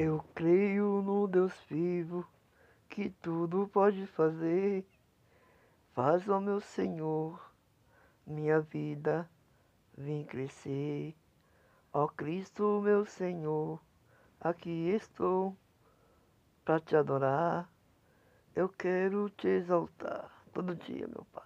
Eu 0.00 0.22
creio 0.32 1.02
no 1.02 1.26
Deus 1.26 1.52
vivo, 1.68 2.24
que 2.88 3.10
tudo 3.10 3.66
pode 3.66 4.06
fazer. 4.06 4.86
Faz, 5.92 6.28
ó 6.28 6.38
meu 6.38 6.60
Senhor, 6.60 7.52
minha 8.24 8.60
vida 8.60 9.28
vem 9.96 10.24
crescer. 10.24 11.16
Ó 11.92 12.06
Cristo, 12.06 12.80
meu 12.80 13.04
Senhor, 13.04 13.80
aqui 14.40 14.88
estou 14.90 15.56
para 16.64 16.78
te 16.78 16.94
adorar. 16.94 17.68
Eu 18.54 18.68
quero 18.68 19.28
te 19.30 19.48
exaltar 19.48 20.30
todo 20.52 20.76
dia, 20.76 21.08
meu 21.08 21.26
Pai. 21.32 21.42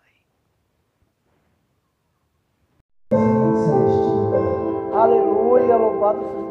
Aleluia, 4.93 5.75
louvado 5.75 6.21
seja. 6.21 6.42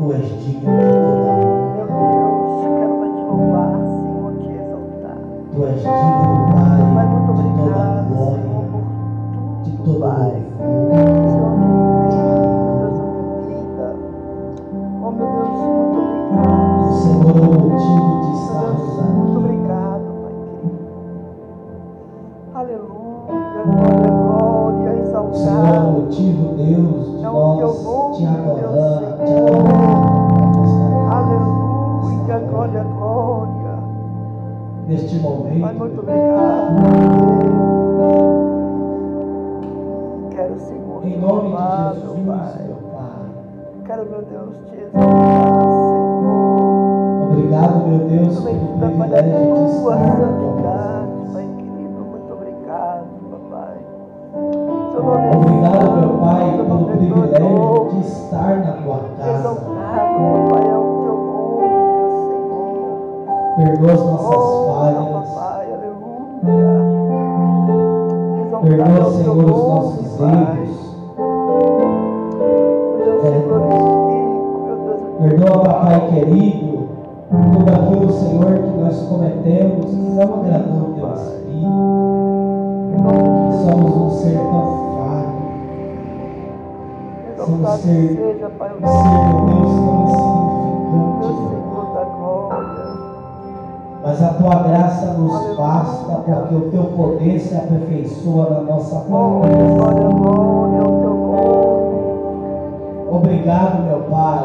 Tu 0.00 0.12
és 0.12 0.28
digno 0.42 0.74
de 0.78 0.84
toda 0.88 1.30
honra. 1.30 1.56
Meu 1.76 1.86
Deus, 1.86 2.64
quero 2.72 2.94
te 3.12 3.22
louvar, 3.22 3.72
Senhor, 3.84 4.32
te 4.40 4.48
exaltar. 4.48 5.18
Tu 5.52 5.58
és 5.66 5.82
digno, 5.82 6.46
Pai, 6.54 6.80
Pai, 6.94 7.06
muito 7.06 7.32
de 7.36 7.44
toda 7.58 7.82
glória, 8.08 8.40
Senhor, 8.40 8.80
de 9.62 9.70
tudo, 9.76 9.84
todo 9.84 10.39
Neste 35.10 35.26
momento, 35.26 35.60
Pai, 35.60 35.74
muito 35.74 35.98
obrigado. 35.98 36.76
Quero, 40.30 40.60
Senhor, 40.60 41.04
em 41.04 41.18
nome 41.18 41.48
louvar, 41.48 41.94
de 41.94 42.00
Jesus, 42.00 42.26
Pai. 42.26 42.62
meu 42.64 42.76
Pai. 42.92 43.26
Quero, 43.86 44.06
meu 44.08 44.22
Deus, 44.22 44.56
te 44.70 44.76
exaltar, 44.76 45.62
Senhor. 45.66 46.12
Obrigado, 47.32 47.88
meu 47.88 47.98
Deus, 48.06 48.38
pelo 48.38 48.78
privilégio 48.78 49.32
de 49.32 49.80
tua 49.80 49.96
estar 49.96 50.49
aperfeiçoa 98.10 98.50
na 98.50 98.60
nossa 98.62 99.08
nome. 99.08 99.46
Obrigado, 103.10 103.82
meu 103.82 104.00
Pai, 104.10 104.44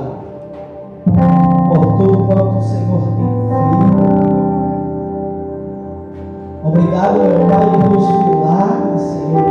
por 1.05 1.97
tudo 1.97 2.25
quanto 2.25 2.57
o 2.57 2.61
Senhor 2.61 3.01
tem 3.01 3.25
feito. 3.49 4.05
Obrigado, 6.63 7.13
meu 7.19 7.47
Pai, 7.47 7.65
pelos 7.81 8.07
milagres, 8.25 9.01
Senhor 9.01 9.44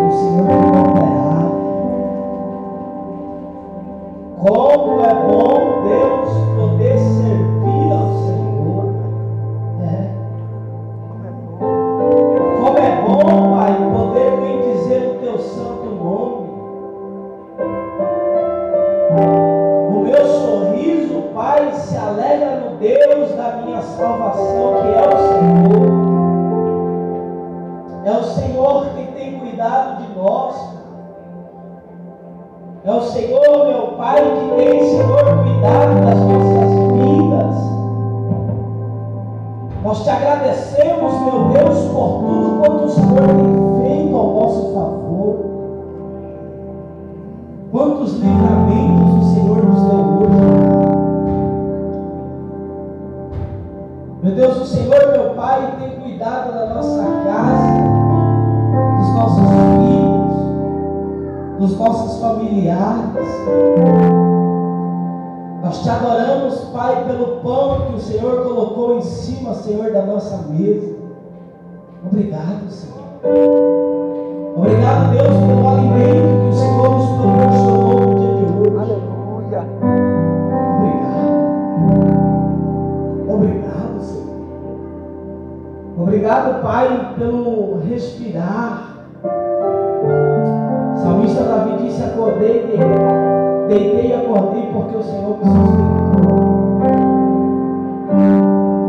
Obrigado, 85.97 86.61
Pai, 86.63 87.15
pelo 87.19 87.79
respirar. 87.89 88.95
O 89.23 90.97
salmista 90.97 91.45
Davi 91.45 91.77
disse: 91.85 92.03
Acordei, 92.03 92.67
de- 92.67 93.69
deitei 93.69 94.11
e 94.11 94.15
acordei 94.15 94.71
porque 94.73 94.97
o 94.97 95.03
Senhor 95.03 95.39
me 95.39 95.45
sustentou. 95.45 96.35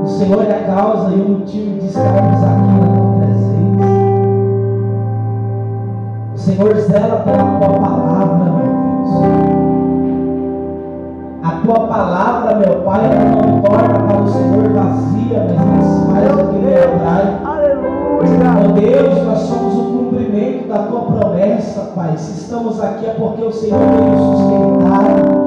O 0.04 0.08
Senhor 0.08 0.44
é 0.46 0.52
a 0.52 0.64
causa 0.76 1.12
e 1.12 1.22
o 1.22 1.30
motivo 1.30 1.80
de 1.80 1.86
estarmos 1.88 2.44
aqui 2.44 2.74
na 2.80 2.88
tua 2.96 3.12
presença. 3.20 3.86
O 6.34 6.38
Senhor 6.38 6.76
zela 6.76 7.18
pela 7.18 7.44
tua 7.60 7.80
palavra, 7.80 8.45
tua 11.66 11.88
palavra, 11.88 12.56
meu 12.56 12.76
Pai, 12.82 13.06
ela 13.06 13.26
não 13.26 13.62
torna 13.62 14.00
para 14.08 14.22
o 14.22 14.28
Senhor 14.28 14.70
vazia, 14.74 15.48
mas 15.56 16.12
faz 16.12 16.32
o 16.32 16.48
que 16.52 16.58
lhe 16.60 16.76
atrai. 16.76 17.38
Aleluia. 17.44 18.06
Ó 18.64 18.72
Deus, 18.72 19.26
nós 19.26 19.40
somos 19.40 19.74
o 19.76 19.84
cumprimento 19.98 20.68
da 20.68 20.80
tua 20.80 21.02
promessa, 21.02 21.92
Pai. 21.96 22.14
Se 22.18 22.40
estamos 22.42 22.82
aqui 22.82 23.08
é 23.08 23.16
porque 23.18 23.44
o 23.44 23.52
Senhor 23.52 23.80
tem 23.80 24.10
nos 24.12 24.38
sustentado. 24.38 25.46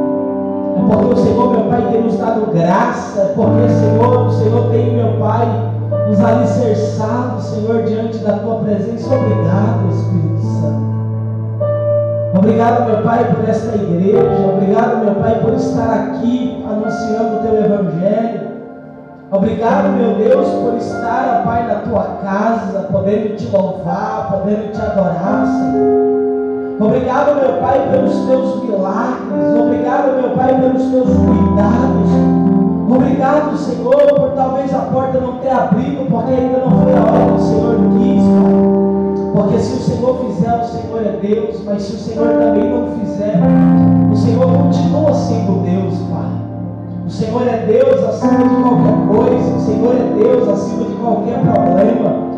É 0.77 0.93
porque 0.93 1.15
o 1.15 1.17
Senhor, 1.17 1.51
meu 1.51 1.71
Pai, 1.71 1.89
tem 1.93 2.03
nos 2.03 2.19
dado 2.19 2.53
graça. 2.53 3.21
É 3.21 3.33
porque, 3.35 3.69
Senhor, 3.69 4.27
o 4.27 4.31
Senhor 4.33 4.71
tem, 4.71 4.97
meu 4.97 5.19
Pai, 5.21 5.47
nos 6.09 6.21
alicerçado, 6.21 7.41
Senhor, 7.43 7.85
diante 7.85 8.19
da 8.19 8.33
tua 8.39 8.57
presença. 8.57 9.15
Obrigado, 9.15 9.89
Espírito 9.91 10.41
Santo. 10.43 10.88
Obrigado, 12.39 12.85
meu 12.87 13.03
Pai, 13.03 13.25
por 13.35 13.49
esta 13.49 13.75
igreja. 13.75 14.49
Obrigado, 14.55 15.05
meu 15.05 15.15
Pai, 15.17 15.41
por 15.41 15.55
estar 15.55 15.91
aqui 15.91 16.65
anunciando 16.71 17.37
o 17.37 17.43
teu 17.43 17.65
evangelho. 17.65 18.49
Obrigado, 19.33 19.89
meu 19.97 20.15
Deus, 20.15 20.49
por 20.49 20.77
estar, 20.77 21.43
Pai, 21.45 21.67
na 21.67 21.81
tua 21.81 22.05
casa, 22.23 22.87
podendo 22.93 23.37
te 23.37 23.45
louvar, 23.51 24.31
podendo 24.31 24.71
te 24.71 24.81
adorar, 24.81 25.47
Senhor. 25.47 26.79
Obrigado, 26.81 27.35
meu 27.41 27.61
Pai, 27.61 27.89
pelos 27.91 28.15
teus 28.27 28.63
milagres. 28.63 29.61
Obrigado, 29.61 30.21
meu 30.23 30.31
Pai, 30.37 30.61
pelos 30.61 30.91
teus 30.93 31.09
cuidados. 31.09 31.89
talvez 34.37 34.73
a 34.73 34.79
porta 34.79 35.21
não 35.21 35.39
tenha 35.39 35.57
abrido 35.57 36.07
porque 36.09 36.33
ainda 36.33 36.59
não 36.59 36.71
foi 36.83 36.93
a 36.95 37.03
hora 37.03 37.27
que 37.27 37.33
o 37.33 37.39
Senhor 37.41 37.77
quis, 37.99 38.23
Pai. 38.23 38.79
Porque 39.35 39.59
se 39.59 39.73
o 39.75 39.83
Senhor 39.83 40.19
fizer, 40.25 40.55
o 40.55 40.65
Senhor 40.65 41.03
é 41.03 41.08
Deus, 41.21 41.63
mas 41.65 41.83
se 41.83 41.95
o 41.95 41.99
Senhor 41.99 42.29
também 42.29 42.71
não 42.71 42.87
fizer, 42.99 43.41
o 44.11 44.17
Senhor 44.17 44.47
continua 44.47 45.15
sendo 45.15 45.63
Deus, 45.63 45.95
Pai. 46.11 46.29
O 47.07 47.11
Senhor 47.11 47.43
é 47.49 47.67
Deus 47.67 48.05
acima 48.05 48.39
de 48.39 48.57
qualquer 48.63 49.09
coisa, 49.09 49.57
o 49.57 49.61
Senhor 49.61 49.95
é 49.95 50.23
Deus 50.23 50.49
acima 50.49 50.85
de 50.85 50.95
qualquer 50.97 51.41
problema. 51.41 52.29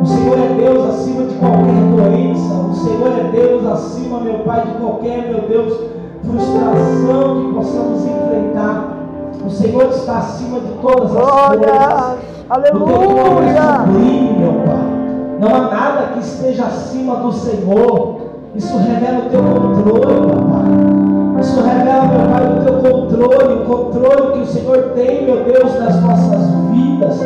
O 0.00 0.06
Senhor 0.06 0.38
é 0.38 0.54
Deus 0.54 0.88
acima 0.88 1.24
de 1.24 1.34
qualquer 1.34 1.74
doença. 1.94 2.54
O 2.54 2.74
Senhor 2.74 3.12
é 3.18 3.30
Deus 3.32 3.66
acima, 3.66 4.20
meu 4.20 4.38
Pai, 4.38 4.66
de 4.66 4.72
qualquer, 4.80 5.28
meu 5.28 5.42
Deus, 5.42 5.78
frustração 6.24 7.42
que 7.42 7.54
possamos 7.54 8.04
enfrentar. 8.04 8.96
O 9.44 9.50
Senhor 9.50 9.84
está 9.90 10.18
acima 10.18 10.60
de 10.60 10.72
todas 10.80 11.16
as 11.16 11.48
coisas. 11.48 12.18
Aleluia! 12.48 13.84
Sublime, 13.84 14.38
meu 14.38 14.52
Pai. 14.64 15.00
Não 15.40 15.48
há 15.48 15.60
nada 15.70 16.12
que 16.12 16.20
esteja 16.20 16.64
acima 16.64 17.16
do 17.16 17.32
Senhor. 17.32 18.19
Isso 18.54 18.76
revela 18.78 19.26
o 19.26 19.30
teu 19.30 19.42
controle, 19.42 20.26
papai. 20.26 21.40
Isso 21.40 21.60
revela, 21.60 22.04
meu 22.06 22.28
Pai, 22.28 22.58
o 22.58 22.64
teu 22.64 22.92
controle, 22.92 23.54
o 23.54 23.64
controle 23.64 24.32
que 24.32 24.38
o 24.40 24.46
Senhor 24.46 24.92
tem, 24.94 25.24
meu 25.24 25.44
Deus, 25.44 25.72
das 25.74 26.02
nossas 26.02 26.50
vidas. 26.72 27.20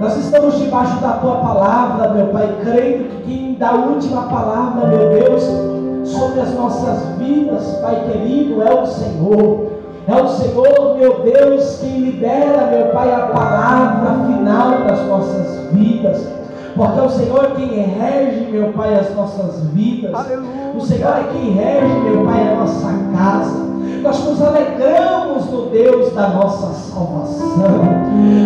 Nós 0.00 0.16
estamos 0.16 0.58
debaixo 0.58 0.98
da 1.00 1.12
tua 1.14 1.36
palavra, 1.36 2.14
meu 2.14 2.26
Pai, 2.28 2.56
crendo 2.62 3.04
que 3.10 3.22
quem 3.24 3.54
dá 3.58 3.70
a 3.70 3.74
última 3.74 4.22
palavra, 4.22 4.88
meu 4.88 5.10
Deus, 5.10 5.42
sobre 6.08 6.40
as 6.40 6.54
nossas 6.54 7.08
vidas, 7.18 7.78
Pai 7.82 8.02
querido, 8.10 8.62
é 8.62 8.72
o 8.72 8.86
Senhor. 8.86 9.66
É 10.06 10.22
o 10.22 10.28
Senhor, 10.28 10.96
meu 10.98 11.20
Deus, 11.20 11.78
quem 11.80 12.00
libera, 12.00 12.70
meu 12.70 12.86
Pai, 12.86 13.12
a 13.12 13.26
palavra 13.26 14.24
final 14.26 14.70
das 14.86 15.06
nossas 15.06 15.72
vidas. 15.72 16.33
Porque 16.74 16.98
é 16.98 17.02
o 17.02 17.10
Senhor 17.10 17.52
quem 17.52 17.68
rege, 17.68 18.50
meu 18.50 18.72
Pai, 18.72 18.98
as 18.98 19.14
nossas 19.14 19.64
vidas. 19.68 20.12
Aleluia. 20.12 20.72
O 20.76 20.80
Senhor 20.80 21.16
é 21.16 21.24
quem 21.32 21.52
rege, 21.52 21.94
meu 22.00 22.24
Pai, 22.24 22.48
a 22.48 22.54
nossa 22.56 22.92
casa. 23.16 23.64
Nós 24.02 24.24
nos 24.24 24.42
alegramos 24.42 25.46
no 25.50 25.66
Deus 25.66 26.12
da 26.12 26.28
nossa 26.28 26.74
salvação. 26.74 27.80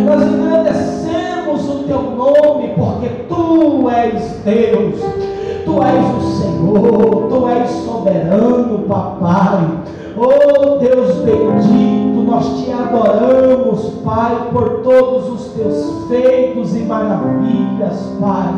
Nós 0.05 0.23
engrandecemos 0.23 1.69
o 1.69 1.85
teu 1.85 2.03
nome, 2.03 2.75
porque 2.77 3.09
tu 3.29 3.89
és 3.91 4.23
Deus. 4.45 5.38
Tu 5.69 5.83
és 5.83 6.17
o 6.17 6.21
Senhor, 6.41 7.29
tu 7.29 7.47
és 7.47 7.71
soberano, 7.71 8.79
papai. 8.89 9.69
Oh 10.17 10.79
Deus 10.79 11.17
bendito, 11.17 12.23
nós 12.27 12.65
te 12.65 12.73
adoramos, 12.73 14.01
Pai, 14.03 14.49
por 14.51 14.81
todos 14.81 15.29
os 15.29 15.53
teus 15.53 16.09
feitos 16.09 16.75
e 16.75 16.85
maravilhas, 16.85 18.17
Pai. 18.19 18.49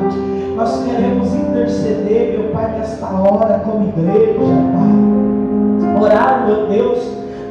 Nós 0.55 0.85
queremos 0.85 1.35
interceder, 1.35 2.39
meu 2.39 2.53
Pai, 2.53 2.79
nesta 2.79 3.07
hora 3.07 3.59
como 3.65 3.89
igreja, 3.89 4.39
Pai. 4.39 6.01
Orar, 6.01 6.47
meu 6.47 6.69
Deus, 6.69 6.99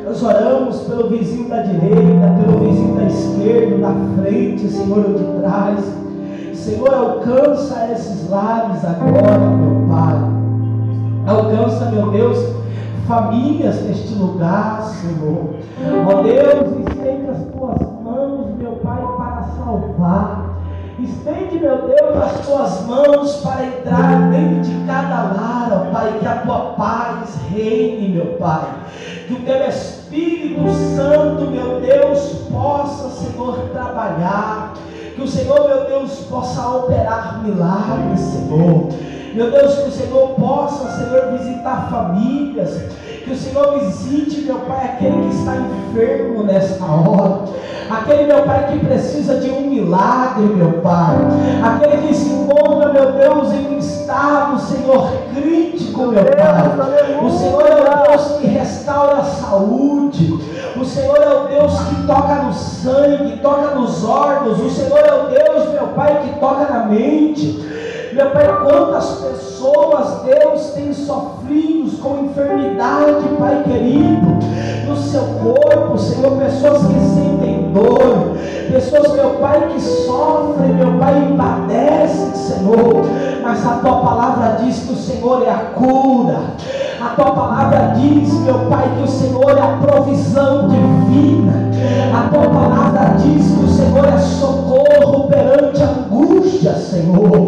nós 0.05 0.23
oramos 0.23 0.79
pelo 0.83 1.09
vizinho 1.09 1.49
da 1.49 1.63
direita, 1.63 2.33
pelo 2.39 2.59
vizinho 2.59 2.95
da 2.95 3.03
esquerda, 3.03 3.77
da 3.77 4.23
frente, 4.23 4.69
Senhor, 4.69 5.03
de 5.03 5.41
trás. 5.41 5.98
Senhor, 6.59 6.93
alcança 6.93 7.89
esses 7.91 8.29
lares 8.29 8.83
agora, 8.83 9.39
meu 9.39 9.87
Pai. 9.87 10.15
Alcança, 11.25 11.85
meu 11.85 12.11
Deus, 12.11 12.37
famílias 13.07 13.81
neste 13.83 14.13
lugar, 14.15 14.83
Senhor. 14.83 15.55
Ó 16.05 16.21
Deus, 16.21 16.89
estende 16.89 17.29
as 17.29 17.43
tuas 17.53 17.81
mãos, 18.03 18.47
meu 18.57 18.73
Pai, 18.73 19.01
para 19.17 19.43
salvar. 19.57 20.59
Estende, 20.99 21.59
meu 21.59 21.87
Deus, 21.87 22.23
as 22.23 22.45
tuas 22.45 22.85
mãos 22.85 23.35
para 23.37 23.65
entrar 23.65 24.29
dentro 24.29 24.61
de 24.61 24.85
cada 24.85 25.23
lar, 25.33 25.69
ó 25.71 25.93
Pai, 25.93 26.17
que 26.19 26.27
a 26.27 26.35
tua 26.39 26.59
paz 26.73 27.37
reine, 27.49 28.09
meu 28.09 28.37
Pai. 28.37 28.67
Que 29.27 29.33
o 29.33 29.39
teu 29.43 29.65
Espírito 29.65 30.69
Santo, 30.95 31.49
meu 31.49 31.79
Deus, 31.79 32.47
possa, 32.51 33.09
Senhor, 33.09 33.69
trabalhar. 33.71 34.73
Que 35.19 35.25
o 35.25 35.27
Senhor, 35.27 35.67
meu 35.67 35.83
Deus, 35.83 36.11
possa 36.29 36.65
operar 36.69 37.43
milagres, 37.43 38.21
Senhor. 38.21 38.87
Meu 39.33 39.51
Deus, 39.51 39.75
que 39.75 39.89
o 39.89 39.91
Senhor 39.91 40.29
possa, 40.29 40.97
Senhor, 40.97 41.37
visitar 41.37 41.89
famílias. 41.91 42.83
Que 43.25 43.33
o 43.33 43.35
Senhor 43.35 43.79
visite, 43.81 44.45
meu 44.45 44.59
Pai, 44.59 44.85
aquele 44.85 45.27
que 45.27 45.35
está 45.35 45.57
enfermo 45.57 46.43
nesta 46.43 46.85
hora. 46.85 47.41
Aquele, 47.89 48.27
meu 48.27 48.43
Pai, 48.43 48.71
que 48.71 48.85
precisa 48.85 49.35
de 49.41 49.49
um 49.49 49.69
milagre, 49.69 50.45
meu 50.55 50.81
Pai. 50.81 51.17
Aquele 51.65 52.07
que 52.07 52.13
se 52.13 52.29
encontra, 52.29 52.93
meu 52.93 53.11
Deus, 53.11 53.51
em 53.51 53.75
um 53.75 53.77
estado, 53.77 54.57
Senhor, 54.57 55.11
crítico, 55.35 56.03
meu 56.03 56.23
Pai. 56.23 57.19
O 57.21 57.29
Senhor 57.29 57.67
é 57.67 57.78
Deus 58.09 58.39
que 58.39 58.47
restaura 58.47 59.17
a 59.17 59.23
saúde. 59.23 60.39
O 60.75 60.83
Senhor 60.83 61.17
é 61.17 61.29
o 61.29 61.47
Deus 61.47 61.79
que 61.79 62.07
toca 62.07 62.35
no 62.35 62.53
sangue, 62.53 63.37
toca 63.37 63.75
nos 63.75 64.03
órgãos. 64.03 64.59
O 64.59 64.69
Senhor 64.69 64.99
é 64.99 65.13
o 65.13 65.27
Deus, 65.27 65.71
meu 65.73 65.87
Pai, 65.89 66.21
que 66.23 66.39
toca 66.39 66.65
na 66.71 66.85
mente. 66.85 68.09
Meu 68.13 68.31
Pai, 68.31 68.47
quantas 68.63 69.05
pessoas, 69.21 70.23
Deus, 70.23 70.71
tem 70.71 70.91
sofrido 70.91 71.79
com 72.01 72.25
enfermidade, 72.25 73.27
Pai 73.37 73.63
querido, 73.63 74.27
no 74.87 74.97
seu 74.97 75.21
corpo, 75.21 75.97
Senhor, 75.97 76.37
pessoas 76.37 76.85
que 76.87 76.93
sentem 76.93 77.71
dor, 77.73 78.37
pessoas, 78.71 79.13
meu 79.13 79.31
Pai, 79.31 79.69
que 79.73 79.81
sofrem, 79.81 80.73
meu 80.73 80.97
Pai, 80.97 81.35
padecem, 81.37 82.33
Senhor, 82.33 83.05
mas 83.43 83.65
a 83.65 83.75
tua 83.75 84.01
palavra 84.01 84.57
diz 84.63 84.79
que 84.79 84.93
o 84.93 84.95
Senhor 84.95 85.43
é 85.43 85.49
a 85.49 85.57
cura, 85.75 86.39
a 87.01 87.09
tua 87.15 87.31
palavra 87.31 87.93
diz, 87.95 88.33
meu 88.41 88.59
Pai, 88.69 88.89
que 88.97 89.03
o 89.03 89.07
Senhor 89.07 89.57
é 89.57 89.61
a 89.61 89.77
provisão 89.77 90.67
divina, 90.67 91.69
a 92.13 92.29
tua 92.29 92.49
palavra 92.49 93.15
diz 93.17 93.51
que 93.51 93.63
o 93.63 93.67
Senhor 93.67 94.05
é 94.05 94.17
socorro 94.17 95.27
perante 95.27 95.81
angústia, 95.81 96.73
Senhor. 96.73 97.47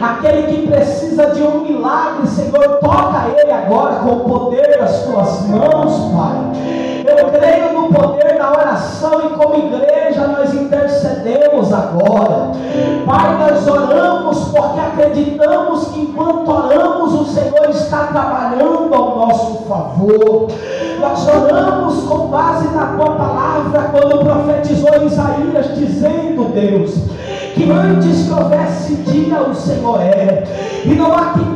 Aquele 0.00 0.42
que 0.42 0.66
precisa 0.68 1.26
de 1.26 1.42
um 1.42 1.64
milagre, 1.64 2.26
Senhor, 2.26 2.78
toca 2.80 3.28
ele 3.36 3.50
agora 3.50 3.96
com 3.96 4.10
o 4.10 4.20
poder 4.20 4.78
das 4.78 5.02
tuas 5.02 5.46
mãos, 5.48 6.12
Pai. 6.12 6.97
Eu 7.08 7.30
creio 7.30 7.72
no 7.72 7.88
poder 7.88 8.38
da 8.38 8.50
oração 8.50 9.22
e 9.26 9.30
como 9.30 9.54
igreja 9.56 10.26
nós 10.26 10.52
intercedemos 10.52 11.72
agora. 11.72 12.52
Pai, 13.06 13.38
nós 13.38 13.66
oramos 13.66 14.48
porque 14.48 14.80
acreditamos 14.80 15.88
que 15.88 16.00
enquanto 16.00 16.50
oramos 16.50 17.14
o 17.14 17.24
Senhor 17.24 17.70
está 17.70 18.08
trabalhando 18.08 18.94
ao 18.94 19.18
nosso 19.18 19.64
favor. 19.64 20.48
Nós 21.00 21.28
oramos 21.28 22.02
com 22.04 22.26
base 22.26 22.68
na 22.74 22.86
tua 22.86 23.10
palavra, 23.12 23.90
quando 23.92 24.24
profetizou 24.24 25.04
Isaías, 25.04 25.74
dizendo, 25.76 26.52
Deus, 26.52 26.94
que 27.54 27.70
antes 27.70 28.26
que 28.26 28.32
houvesse 28.32 28.94
dia 28.96 29.40
o 29.40 29.54
Senhor 29.54 30.00
é, 30.00 30.44
e 30.84 30.94
não 30.94 31.12
há 31.12 31.34
quem 31.34 31.47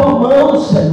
tua. 0.00 0.89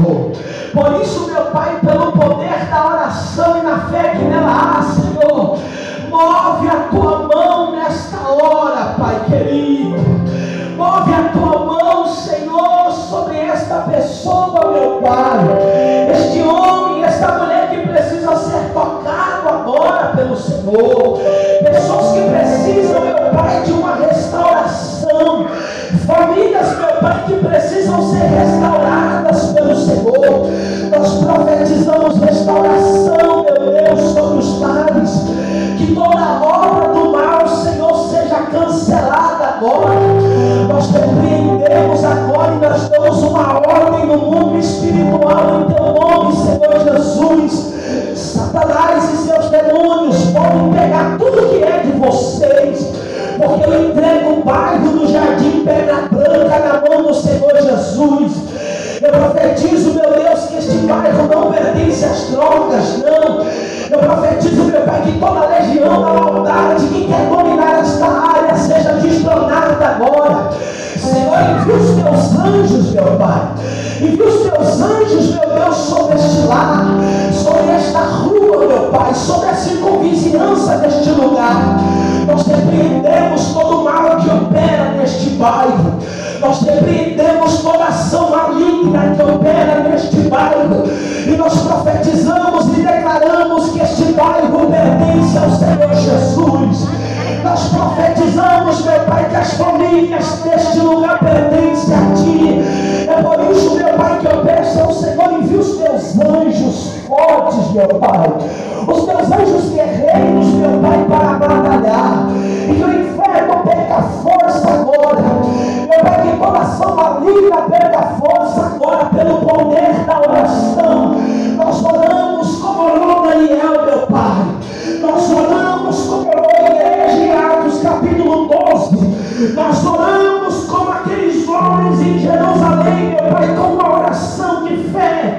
Nós 129.53 129.85
oramos 129.85 130.63
como 130.65 130.91
aqueles 130.91 131.47
homens 131.47 132.01
em 132.01 132.17
Jerusalém, 132.17 133.09
meu 133.09 133.31
Pai, 133.31 133.55
com 133.55 133.73
uma 133.73 133.99
oração 133.99 134.63
de 134.63 134.77
fé, 134.89 135.37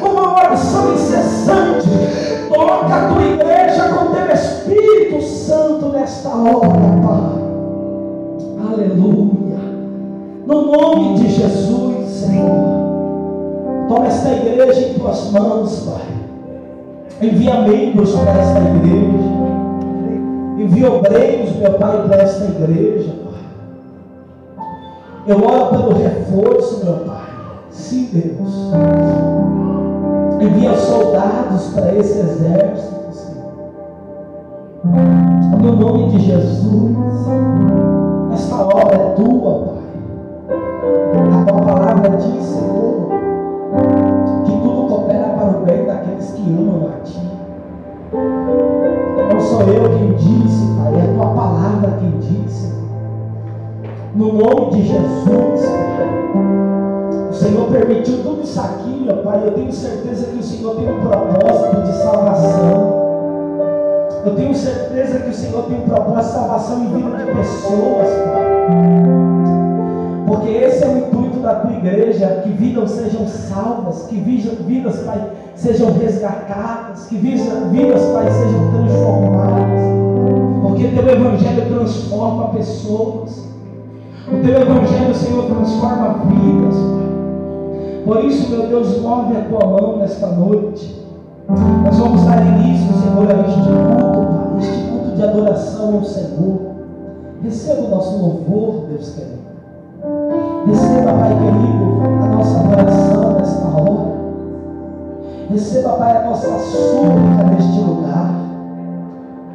uma 0.00 0.34
oração 0.34 0.94
incessante. 0.94 1.88
Toca 2.48 2.94
a 2.94 3.08
tua 3.08 3.22
igreja 3.22 3.88
com 3.88 4.14
teu 4.14 4.32
Espírito 4.32 5.20
Santo 5.22 5.86
nesta 5.86 6.28
hora, 6.28 6.68
Pai. 7.02 7.40
Aleluia. 8.72 9.58
No 10.46 10.70
nome 10.70 11.18
de 11.18 11.28
Jesus, 11.30 12.08
Senhor. 12.08 12.80
Toma 13.88 14.06
esta 14.06 14.28
igreja 14.28 14.80
em 14.80 14.94
tuas 14.94 15.32
mãos, 15.32 15.88
Pai. 15.90 17.28
Envia 17.28 17.62
membros 17.62 18.12
para 18.12 18.30
esta 18.30 18.60
igreja. 18.60 19.30
Envia 20.56 20.92
obreiros, 20.92 21.56
meu 21.56 21.72
Pai, 21.72 22.06
para 22.06 22.22
esta 22.22 22.44
igreja. 22.44 23.09
Eu 25.30 25.36
oro 25.46 25.66
pelo 25.66 25.92
reforço, 25.92 26.84
meu 26.84 27.06
Pai. 27.06 27.28
Sim, 27.70 28.08
Deus. 28.12 28.72
Envia 30.40 30.74
soldados 30.74 31.68
para 31.72 31.94
esse 31.94 32.18
exército, 32.18 33.12
Senhor. 33.12 33.52
No 35.62 35.76
nome 35.76 36.10
de 36.10 36.18
Jesus. 36.18 36.96
Esta 38.34 38.56
obra 38.56 38.96
é 38.96 39.14
tua, 39.14 39.66
Pai. 39.66 40.50
A 41.32 41.44
tua 41.44 41.62
palavra 41.62 42.10
diz, 42.16 42.44
Senhor, 42.44 43.10
que 44.44 44.50
tudo 44.50 44.88
coopera 44.88 45.28
para 45.28 45.58
o 45.58 45.64
bem 45.64 45.86
daqueles 45.86 46.28
que 46.32 46.42
amam 46.42 46.88
a 46.88 47.04
Ti. 47.04 47.30
Não 49.32 49.40
sou 49.40 49.62
eu 49.62 49.96
quem 49.96 50.12
disse, 50.14 50.66
Pai, 50.76 50.92
é 50.92 51.02
a 51.08 51.14
tua 51.14 51.26
palavra 51.26 51.98
quem 52.00 52.18
disse. 52.18 52.79
No 54.14 54.32
nome 54.32 54.70
de 54.72 54.88
Jesus. 54.88 55.60
O 57.30 57.32
Senhor 57.32 57.70
permitiu 57.70 58.22
tudo 58.24 58.42
isso 58.42 58.60
aqui, 58.60 59.04
meu 59.04 59.18
Pai. 59.18 59.40
Eu 59.44 59.52
tenho 59.52 59.72
certeza 59.72 60.26
que 60.26 60.38
o 60.38 60.42
Senhor 60.42 60.74
tem 60.74 60.90
um 60.90 61.00
propósito 61.00 61.82
de 61.82 61.92
salvação. 61.92 63.00
Eu 64.26 64.34
tenho 64.34 64.54
certeza 64.54 65.20
que 65.20 65.30
o 65.30 65.34
Senhor 65.34 65.62
tem 65.64 65.78
um 65.78 65.88
propósito 65.88 66.26
de 66.26 66.32
salvação 66.32 66.82
em 66.82 66.88
vida 66.88 67.18
de 67.18 67.24
pessoas, 67.26 68.08
Pai. 68.08 68.50
Porque 70.26 70.48
esse 70.50 70.84
é 70.84 70.88
o 70.88 70.98
intuito 70.98 71.38
da 71.38 71.54
tua 71.54 71.72
igreja, 71.72 72.42
que 72.42 72.50
vidas 72.50 72.90
sejam 72.90 73.26
salvas, 73.28 74.06
que 74.08 74.16
vidas, 74.16 74.98
Pai, 75.04 75.30
sejam 75.54 75.92
resgatadas, 75.92 77.06
que 77.06 77.14
vidas, 77.14 78.02
Pai, 78.12 78.28
sejam 78.28 78.70
transformadas. 78.72 79.80
Porque 80.62 80.88
teu 80.88 81.08
evangelho 81.08 81.74
transforma 81.76 82.48
pessoas. 82.48 83.49
O 84.28 84.42
teu 84.42 84.60
evangelho, 84.60 85.14
Senhor, 85.14 85.46
transforma 85.46 86.14
vidas. 86.26 86.74
Por 88.04 88.24
isso, 88.24 88.50
meu 88.50 88.66
Deus, 88.66 89.00
move 89.00 89.36
a 89.36 89.40
tua 89.42 89.66
mão 89.66 89.98
nesta 89.98 90.26
noite. 90.28 91.00
Nós 91.48 91.96
vamos 91.96 92.24
dar 92.24 92.40
início, 92.46 92.92
Senhor, 92.92 93.28
a 93.28 93.40
este 93.40 93.60
culto, 93.60 94.26
Pai, 94.26 94.58
este 94.58 94.88
culto 94.88 95.16
de 95.16 95.22
adoração 95.22 95.94
ao 95.94 96.04
Senhor. 96.04 96.58
Receba 97.42 97.82
o 97.82 97.88
nosso 97.88 98.18
louvor, 98.18 98.86
Deus 98.88 99.14
querido. 99.14 99.40
Receba, 100.66 101.12
Pai 101.12 101.30
querido, 101.30 102.02
a 102.22 102.26
nossa 102.28 102.60
adoração 102.60 103.32
nesta 103.32 103.66
hora. 103.66 104.10
Receba, 105.50 105.88
Pai, 105.90 106.16
a 106.16 106.24
nossa 106.28 106.58
súplica 106.58 107.42
neste 107.50 107.80
lugar. 107.80 108.39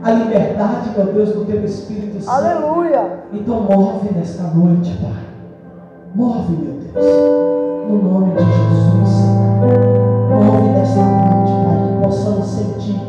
A 0.05 0.11
liberdade, 0.11 0.91
meu 0.95 1.07
Deus, 1.13 1.29
do 1.31 1.45
Teu 1.45 1.65
Espírito 1.65 2.21
Santo. 2.21 2.29
Aleluia. 2.29 3.23
Então 3.33 3.61
move 3.61 4.13
nesta 4.13 4.43
noite, 4.43 4.95
Pai. 5.01 5.23
Move, 6.13 6.51
meu 6.51 6.73
Deus. 6.73 7.05
No 7.89 8.03
nome 8.03 8.33
de 8.33 8.43
Jesus, 8.43 9.09
Senhor. 9.09 10.43
Move 10.43 10.69
nesta 10.73 11.01
noite, 11.01 11.51
Pai, 11.65 11.87
que 11.87 12.05
possamos 12.05 12.45
sentir 12.45 13.04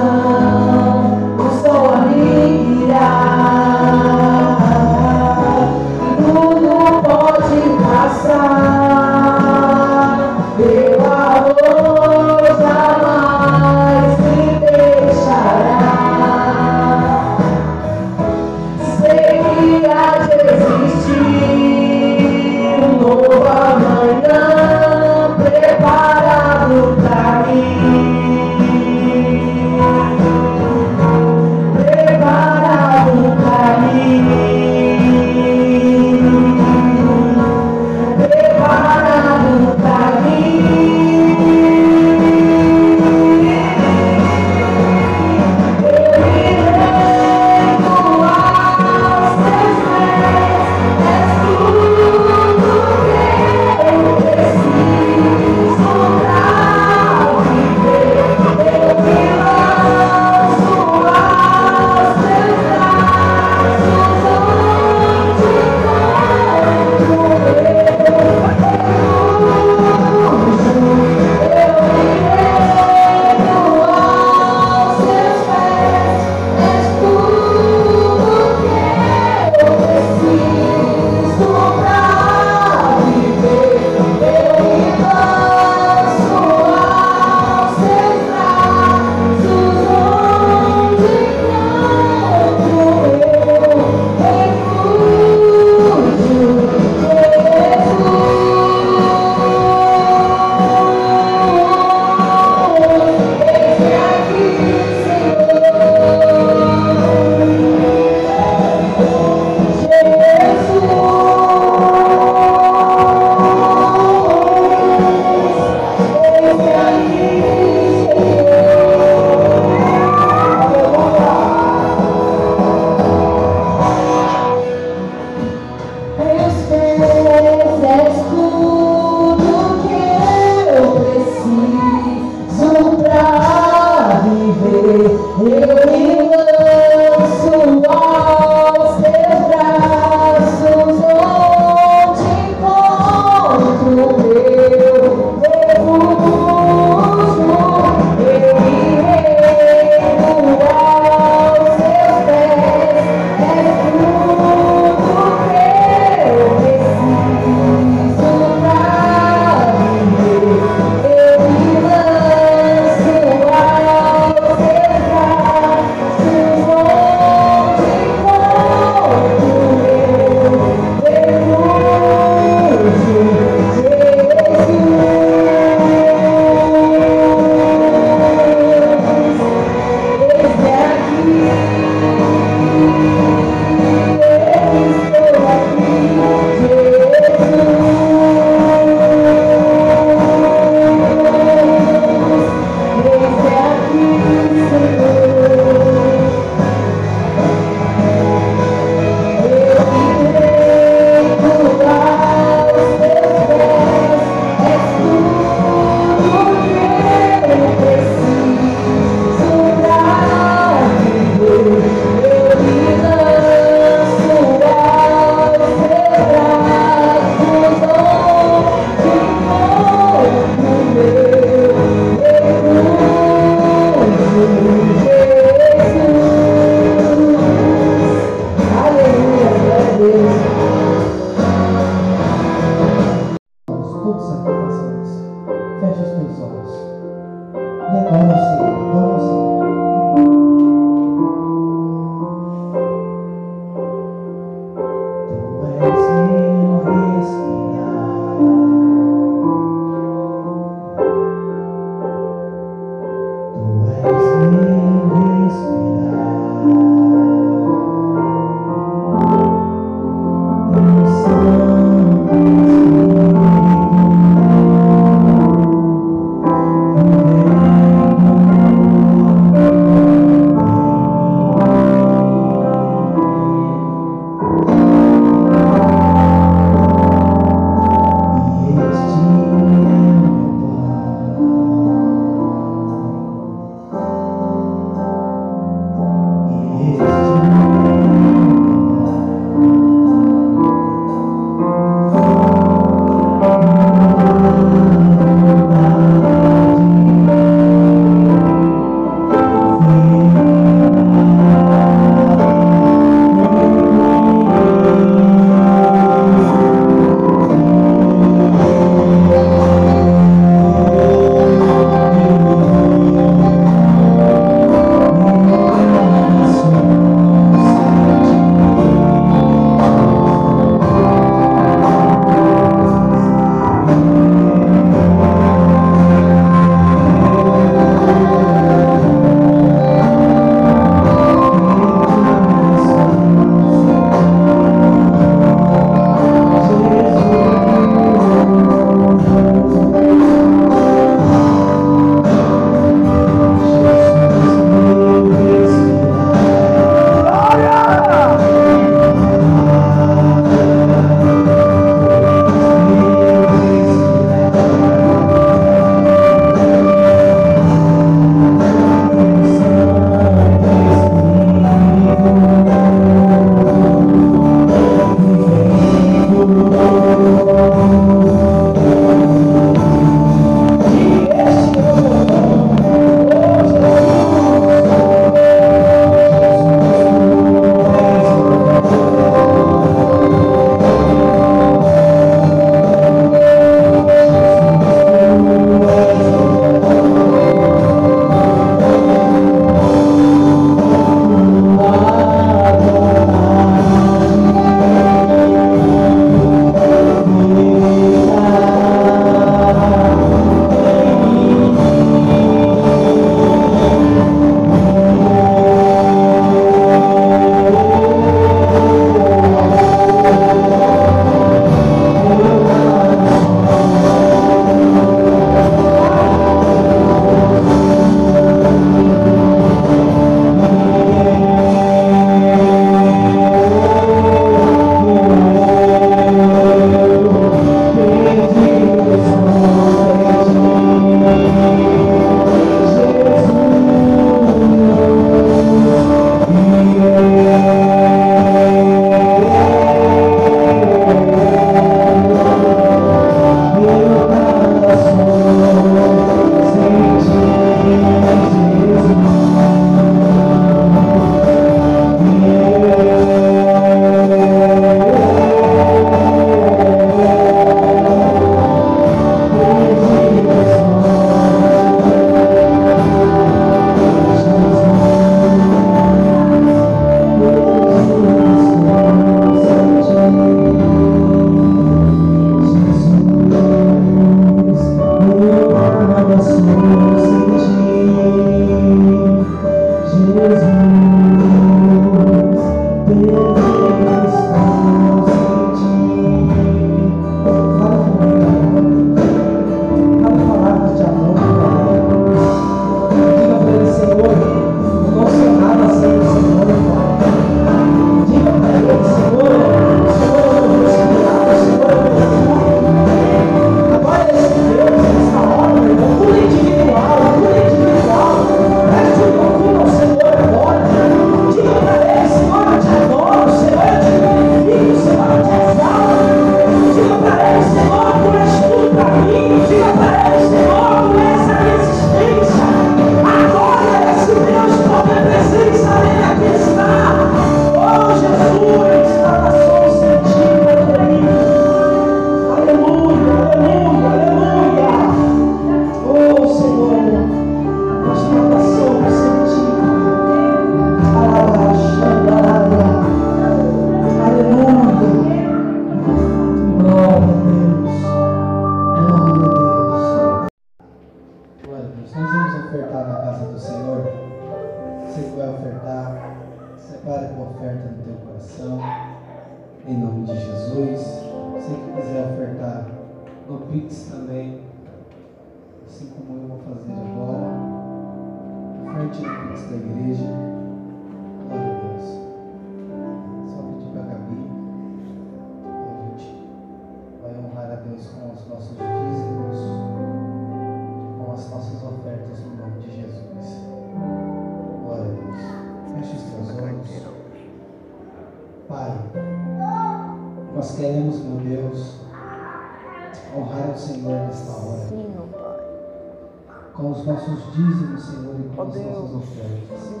dízimos, 597.80 598.02
Senhor, 598.04 598.34
e 598.38 598.54
com 598.54 598.62
as 598.62 598.72
Deus. 598.74 598.86
nossas 598.86 599.14
ofertas. 599.16 600.00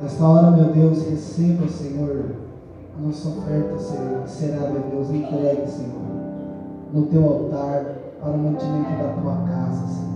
Nesta 0.00 0.24
hora, 0.24 0.50
meu 0.50 0.72
Deus, 0.72 1.02
receba, 1.08 1.66
Senhor, 1.68 2.24
a 2.96 3.06
nossa 3.06 3.28
oferta 3.28 3.78
Senhor, 3.78 4.22
que 4.22 4.30
será, 4.30 4.70
meu 4.70 4.82
Deus, 4.82 5.10
entregue, 5.10 5.68
Senhor, 5.68 6.02
no 6.92 7.06
teu 7.06 7.24
altar 7.24 7.84
para 8.20 8.30
o 8.30 8.38
mantimento 8.38 8.90
da 8.90 9.20
tua 9.20 9.36
casa, 9.48 9.86
Senhor. 9.86 10.08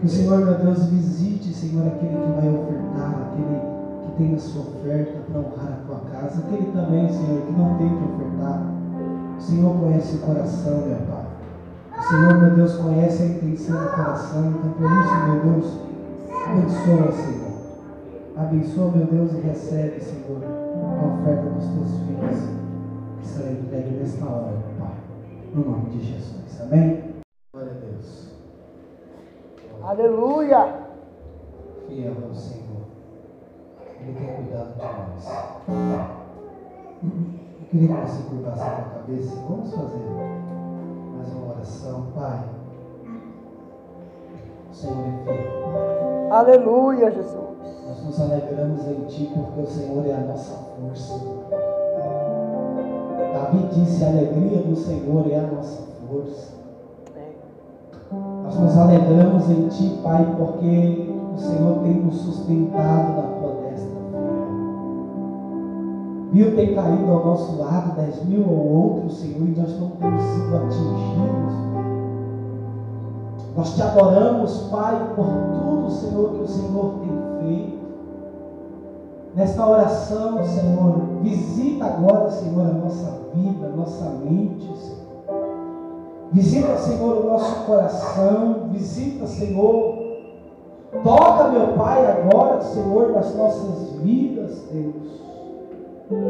Que 0.00 0.06
o 0.06 0.08
Senhor, 0.08 0.38
meu 0.44 0.54
Deus, 0.58 0.86
visite, 0.86 1.54
Senhor, 1.54 1.86
aquele 1.86 2.16
que 2.16 2.40
vai 2.40 2.48
ofertar, 2.48 3.30
aquele 3.30 3.60
que 4.04 4.12
tem 4.18 4.34
a 4.34 4.38
sua 4.38 4.62
oferta 4.62 5.18
para 5.30 5.40
honrar 5.40 5.78
a 5.80 5.86
tua 5.86 6.00
casa, 6.10 6.40
aquele 6.40 6.72
também, 6.72 7.08
Senhor, 7.08 7.42
que 7.42 7.52
não 7.52 7.78
tem 7.78 7.88
que 7.88 8.04
ofertar. 8.04 8.72
O 9.38 9.40
Senhor 9.40 9.74
conhece 9.78 10.16
o 10.16 10.18
coração, 10.20 10.78
meu 10.86 10.96
Pai. 11.08 11.21
O 12.02 12.04
Senhor, 12.04 12.34
meu 12.34 12.50
Deus, 12.56 12.76
conhece 12.76 13.22
a 13.22 13.26
intenção 13.26 13.80
do 13.80 13.90
coração. 13.90 14.50
Então, 14.50 14.72
por 14.72 14.90
isso, 14.90 15.14
meu 15.24 15.40
Deus, 15.40 15.66
abençoa, 16.44 17.12
Senhor. 17.12 17.52
Abençoa, 18.36 18.90
meu 18.90 19.06
Deus, 19.06 19.32
e 19.32 19.40
recebe, 19.40 20.00
Senhor, 20.00 20.42
a 20.42 21.06
oferta 21.06 21.48
dos 21.48 21.64
teus 21.64 21.90
filhos, 22.02 22.40
que 23.20 23.26
será 23.26 23.52
entregue 23.52 23.90
nesta 23.90 24.24
hora, 24.24 24.58
Pai. 24.80 24.96
No 25.54 25.64
nome 25.64 25.90
de 25.90 26.02
Jesus. 26.02 26.60
Amém? 26.60 27.14
Glória 27.52 27.70
a 27.70 27.74
Deus. 27.74 28.32
Aleluia! 29.84 30.74
Fiel 31.86 32.16
é 32.20 32.26
o 32.26 32.34
Senhor. 32.34 32.82
Ele 34.00 34.12
tem 34.18 34.36
cuidado 34.36 34.74
de 34.74 34.80
nós. 34.80 35.24
Eu 37.02 37.66
queria 37.70 37.88
que 37.88 38.10
você 38.10 38.22
curvasse 38.28 38.62
a 38.62 38.70
tua 38.70 39.00
cabeça. 39.00 39.34
Vamos 39.48 39.72
fazer 39.72 40.41
mais 41.22 41.32
uma 41.34 41.54
oração. 41.54 42.06
Pai, 42.14 42.44
o 44.70 44.74
Senhor 44.74 44.96
é 44.98 45.24
fiel. 45.24 46.32
Aleluia, 46.32 47.10
Jesus. 47.10 47.34
Nós 47.86 48.04
nos 48.04 48.20
alegramos 48.20 48.86
em 48.88 49.04
Ti 49.06 49.30
porque 49.34 49.60
o 49.60 49.66
Senhor 49.66 50.06
é 50.06 50.14
a 50.14 50.20
nossa 50.20 50.54
força. 50.54 51.20
Davi 53.32 53.68
disse: 53.72 54.04
a 54.04 54.08
alegria 54.08 54.62
do 54.62 54.74
Senhor 54.74 55.30
é 55.30 55.38
a 55.38 55.42
nossa 55.42 55.82
força. 56.08 56.54
Nós 58.44 58.58
nos 58.58 58.76
alegramos 58.76 59.48
em 59.48 59.68
Ti, 59.68 60.00
Pai, 60.02 60.34
porque 60.36 61.14
o 61.34 61.38
Senhor 61.38 61.78
tem 61.82 61.94
nos 61.94 62.16
sustentado 62.16 63.16
na. 63.16 63.41
Mil 66.32 66.56
tem 66.56 66.74
caído 66.74 67.10
ao 67.10 67.26
nosso 67.26 67.58
lado, 67.58 67.94
dez 67.94 68.24
mil 68.24 68.42
ao 68.44 68.54
outro, 68.54 69.10
Senhor, 69.10 69.46
e 69.46 69.54
nós 69.54 69.78
não 69.78 69.90
temos 69.90 70.22
sido 70.22 70.56
atingidos. 70.56 71.52
Nós 73.54 73.74
te 73.74 73.82
adoramos, 73.82 74.68
Pai, 74.70 75.12
por 75.14 75.26
tudo, 75.26 75.90
Senhor, 75.90 76.30
que 76.30 76.42
o 76.42 76.48
Senhor 76.48 76.94
tem 77.00 77.46
feito. 77.46 77.82
Nesta 79.34 79.66
oração, 79.66 80.42
Senhor, 80.42 80.94
visita 81.20 81.84
agora, 81.84 82.30
Senhor, 82.30 82.66
a 82.66 82.72
nossa 82.72 83.20
vida, 83.34 83.66
a 83.66 83.76
nossa 83.76 84.04
mente, 84.24 84.74
Senhor. 84.74 85.02
Visita, 86.32 86.78
Senhor, 86.78 87.26
o 87.26 87.26
nosso 87.28 87.66
coração. 87.66 88.68
Visita, 88.70 89.26
Senhor. 89.26 89.98
Toca, 91.04 91.48
meu 91.48 91.74
Pai, 91.74 92.06
agora, 92.06 92.62
Senhor, 92.62 93.12
nas 93.12 93.34
nossas 93.34 93.92
vidas, 94.00 94.62
Deus. 94.72 95.31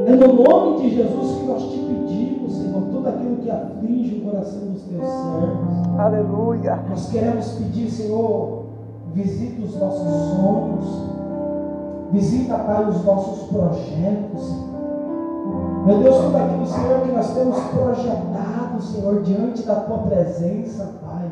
É 0.06 0.16
no 0.16 0.42
nome 0.42 0.82
de 0.82 0.96
Jesus 0.96 1.38
que 1.38 1.46
nós 1.46 1.62
te 1.62 1.78
pedimos, 1.78 2.52
Senhor, 2.54 2.82
tudo 2.90 3.08
aquilo 3.08 3.36
que 3.36 3.50
aflige 3.50 4.18
o 4.18 4.30
coração 4.30 4.60
dos 4.60 4.82
teus 4.82 5.04
servos. 5.04 5.98
Aleluia. 5.98 6.78
Nós 6.88 7.08
queremos 7.08 7.48
pedir, 7.52 7.90
Senhor, 7.90 8.64
visita 9.14 9.64
os 9.64 9.76
nossos 9.76 10.36
sonhos, 10.36 11.02
visita, 12.12 12.58
Pai, 12.58 12.88
os 12.88 13.04
nossos 13.04 13.48
projetos. 13.48 14.72
Meu 15.86 15.98
Deus, 15.98 16.16
tudo 16.16 16.36
aquilo, 16.36 16.66
Senhor, 16.66 17.00
que 17.00 17.12
nós 17.12 17.34
temos 17.34 17.58
projetado, 17.58 18.82
Senhor, 18.82 19.22
diante 19.22 19.62
da 19.62 19.76
Tua 19.76 19.98
presença, 19.98 20.92
Pai. 21.04 21.30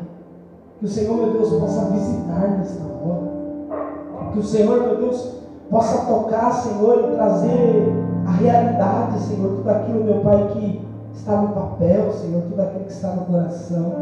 Que 0.79 0.85
o 0.85 0.89
Senhor, 0.89 1.15
meu 1.15 1.33
Deus, 1.33 1.49
possa 1.53 1.85
visitar 1.91 2.57
nesta 2.57 2.83
hora. 2.83 4.31
Que 4.33 4.39
o 4.39 4.43
Senhor, 4.43 4.81
meu 4.81 4.97
Deus, 4.97 5.35
possa 5.69 6.05
tocar, 6.05 6.51
Senhor, 6.51 7.09
e 7.09 7.15
trazer 7.15 8.10
a 8.31 8.35
realidade, 8.35 9.19
Senhor, 9.19 9.57
tudo 9.57 9.69
aquilo, 9.69 10.05
meu 10.05 10.21
Pai, 10.21 10.47
que 10.53 10.81
está 11.13 11.41
no 11.41 11.49
papel, 11.49 12.13
Senhor, 12.13 12.43
tudo 12.43 12.61
aquilo 12.61 12.85
que 12.85 12.91
está 12.91 13.09
no 13.09 13.25
coração. 13.25 13.93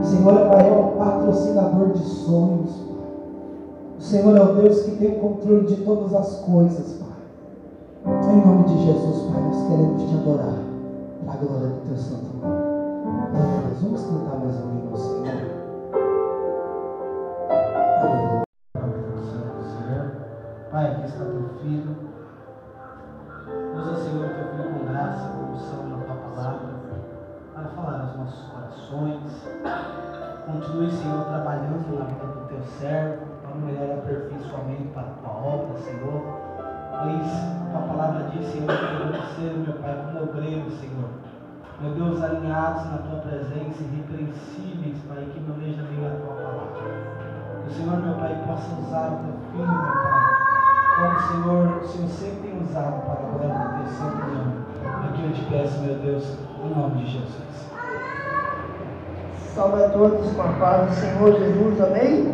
O 0.00 0.04
Senhor, 0.04 0.48
Pai, 0.48 0.68
é 0.68 0.72
o 0.72 0.96
patrocinador 0.96 1.90
de 1.90 1.98
sonhos. 1.98 2.70
O 3.98 4.00
Senhor 4.00 4.36
é 4.36 4.40
o 4.40 4.54
Deus 4.54 4.82
que 4.82 4.92
tem 4.92 5.16
o 5.16 5.20
controle 5.20 5.66
de 5.66 5.76
todas 5.82 6.14
as 6.14 6.36
coisas, 6.42 7.00
Pai. 7.00 7.08
Em 8.30 8.46
nome 8.46 8.64
de 8.64 8.86
Jesus, 8.86 9.32
Pai, 9.32 9.42
nós 9.42 9.68
queremos 9.68 10.02
te 10.02 10.14
adorar. 10.14 10.58
Para 11.24 11.34
a 11.34 11.36
glória 11.36 11.68
do 11.68 11.80
teu 11.88 11.96
santo 11.96 12.36
nome. 12.40 12.68
Vamos 13.82 14.02
cantar 14.02 14.38
mais 14.38 14.54
um 14.54 14.78
hino. 14.78 14.96
Senhor. 14.96 15.48
Pai, 20.70 20.92
aqui 20.92 21.06
está 21.06 21.24
teu 21.24 21.48
filho. 21.60 22.07
Corações. 28.88 29.20
Continue, 30.46 30.90
Senhor, 30.90 31.24
trabalhando 31.24 31.98
na 31.98 32.04
vida 32.06 32.26
do 32.26 32.48
teu 32.48 32.62
servo, 32.62 33.26
para 33.42 33.54
melhor 33.56 33.98
aperfeiçoamento 33.98 34.88
para 34.94 35.02
a 35.02 35.14
tua 35.20 35.30
obra, 35.30 35.78
Senhor. 35.78 36.22
Pois 36.56 37.74
a 37.74 37.86
palavra 37.86 38.30
diz, 38.30 38.46
Senhor, 38.46 38.66
que 38.66 38.86
devemos 38.86 39.28
ser, 39.36 39.52
meu 39.58 39.74
Pai, 39.74 40.04
como 40.06 40.22
obreiros, 40.24 40.72
Senhor. 40.80 41.10
Meu 41.80 41.94
Deus, 41.94 42.22
alinhados 42.22 42.90
na 42.90 42.98
tua 42.98 43.20
presença, 43.20 43.82
irrepreensíveis, 43.82 44.98
Pai, 45.06 45.28
que 45.32 45.40
maneja 45.40 45.82
bem 45.82 46.06
a 46.06 46.10
tua 46.10 46.34
palavra. 46.34 46.66
Que 47.62 47.68
o 47.68 47.72
Senhor, 47.72 47.96
meu 47.98 48.14
Pai, 48.14 48.42
possa 48.46 48.74
usar 48.80 49.12
o 49.12 49.18
teu 49.18 49.34
filho, 49.52 49.66
meu 49.66 49.92
Pai, 49.92 50.48
como 50.96 51.14
o 51.14 51.20
Senhor, 51.20 51.82
o 51.82 51.86
Senhor 51.86 52.08
sempre 52.08 52.48
tem 52.48 52.62
usado 52.62 53.02
para 53.02 53.12
a 53.12 53.30
glória 53.30 53.54
do 53.54 53.84
teu 53.84 53.92
santo 53.92 54.16
nome. 54.16 54.58
Aqui 55.06 55.24
eu 55.24 55.32
te 55.32 55.44
peço, 55.44 55.78
meu 55.80 55.94
Deus, 55.98 56.38
em 56.64 56.74
nome 56.74 57.04
de 57.04 57.12
Jesus. 57.12 57.77
Salve 59.58 59.82
a 59.82 59.88
todos 59.88 60.32
com 60.34 60.42
a 60.42 60.52
paz 60.52 60.88
do 60.88 60.94
Senhor 60.94 61.32
Jesus, 61.32 61.80
amém? 61.80 62.32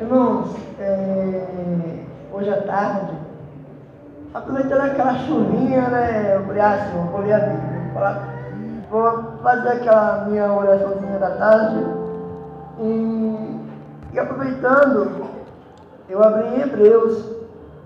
Irmãos, 0.00 0.54
é, 0.78 2.04
hoje 2.32 2.48
à 2.48 2.62
tarde, 2.62 3.12
aproveitando 4.32 4.82
aquela 4.82 5.14
chuvinha, 5.14 5.80
né? 5.88 6.36
Eu 6.36 6.44
falei, 6.44 6.62
ah, 6.62 6.90
vou 7.10 7.22
ler 7.22 7.32
a 7.32 7.38
Bíblia. 7.40 8.22
Vou 8.88 9.38
fazer 9.42 9.68
aquela 9.70 10.26
minha 10.26 10.52
oraçãozinha 10.52 11.18
da 11.18 11.30
tarde. 11.30 11.84
E, 12.78 13.60
e 14.12 14.18
aproveitando, 14.20 15.26
eu 16.08 16.22
abri 16.22 16.50
em 16.50 16.60
Hebreus, 16.60 17.34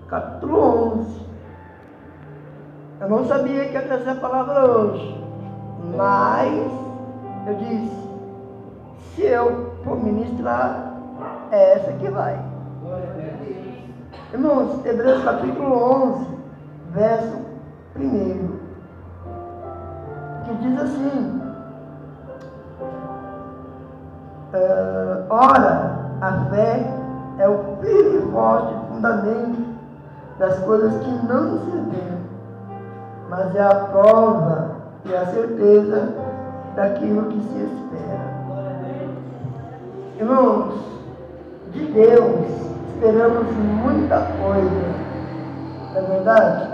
capítulo 0.09 0.99
11. 0.99 1.21
Eu 3.01 3.09
não 3.09 3.25
sabia 3.25 3.65
que 3.65 3.73
ia 3.73 3.81
trazer 3.81 4.11
a 4.11 4.15
palavra 4.15 4.63
hoje, 4.63 5.25
mas 5.97 6.83
eu 7.45 7.55
disse, 7.55 8.09
se 9.15 9.23
eu 9.23 9.73
for 9.83 10.01
ministrar, 10.01 10.93
é 11.51 11.73
essa 11.73 11.91
que 11.93 12.09
vai. 12.09 12.39
Irmãos, 14.31 14.85
Hebreus 14.85 15.23
capítulo 15.23 15.75
11, 15.75 16.27
verso 16.91 17.37
1, 17.95 18.59
que 20.45 20.55
diz 20.55 20.81
assim, 20.81 21.41
eh, 24.53 25.23
ora, 25.29 26.03
A 26.21 26.45
fé 26.49 26.89
é 27.37 27.49
o 27.49 27.77
firme 27.81 28.17
e 28.19 28.31
forte 28.31 28.73
fundamento 28.87 29.61
das 30.39 30.57
coisas 30.59 31.03
que 31.03 31.25
não 31.25 31.59
se 31.59 31.71
veem, 31.71 32.17
mas 33.29 33.53
é 33.53 33.61
a 33.61 33.75
prova 33.75 34.71
e 35.03 35.13
a 35.13 35.25
certeza 35.25 36.22
daquilo 36.75 37.29
que 37.29 37.39
se 37.41 37.63
espera. 37.63 38.33
Irmãos, 40.19 40.75
de 41.71 41.85
Deus 41.85 42.63
esperamos 42.93 43.51
muita 43.53 44.27
coisa, 44.41 44.93
não 45.91 45.97
é 45.97 46.01
verdade? 46.01 46.73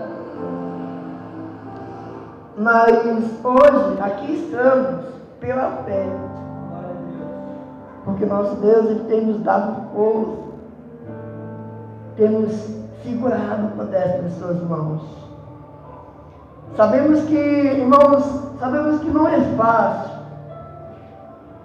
Mas 2.58 3.44
hoje 3.44 4.02
aqui 4.02 4.34
estamos 4.34 5.06
pela 5.40 5.72
fé. 5.86 6.08
Porque 8.04 8.26
nosso 8.26 8.56
Deus 8.56 8.86
ele 8.86 9.04
tem 9.06 9.26
nos 9.26 9.42
dado 9.42 9.90
força, 9.94 10.38
tem 12.16 12.30
nos 12.30 12.80
segurado 13.04 13.76
com 13.76 13.82
a 13.82 13.86
destra 13.86 14.24
de 14.24 14.34
suas 14.34 14.62
mãos. 14.64 15.19
Sabemos 16.76 17.24
que, 17.24 17.36
irmãos, 17.36 18.24
sabemos 18.60 19.02
que 19.02 19.10
não 19.10 19.28
é 19.28 19.40
fácil, 19.58 20.20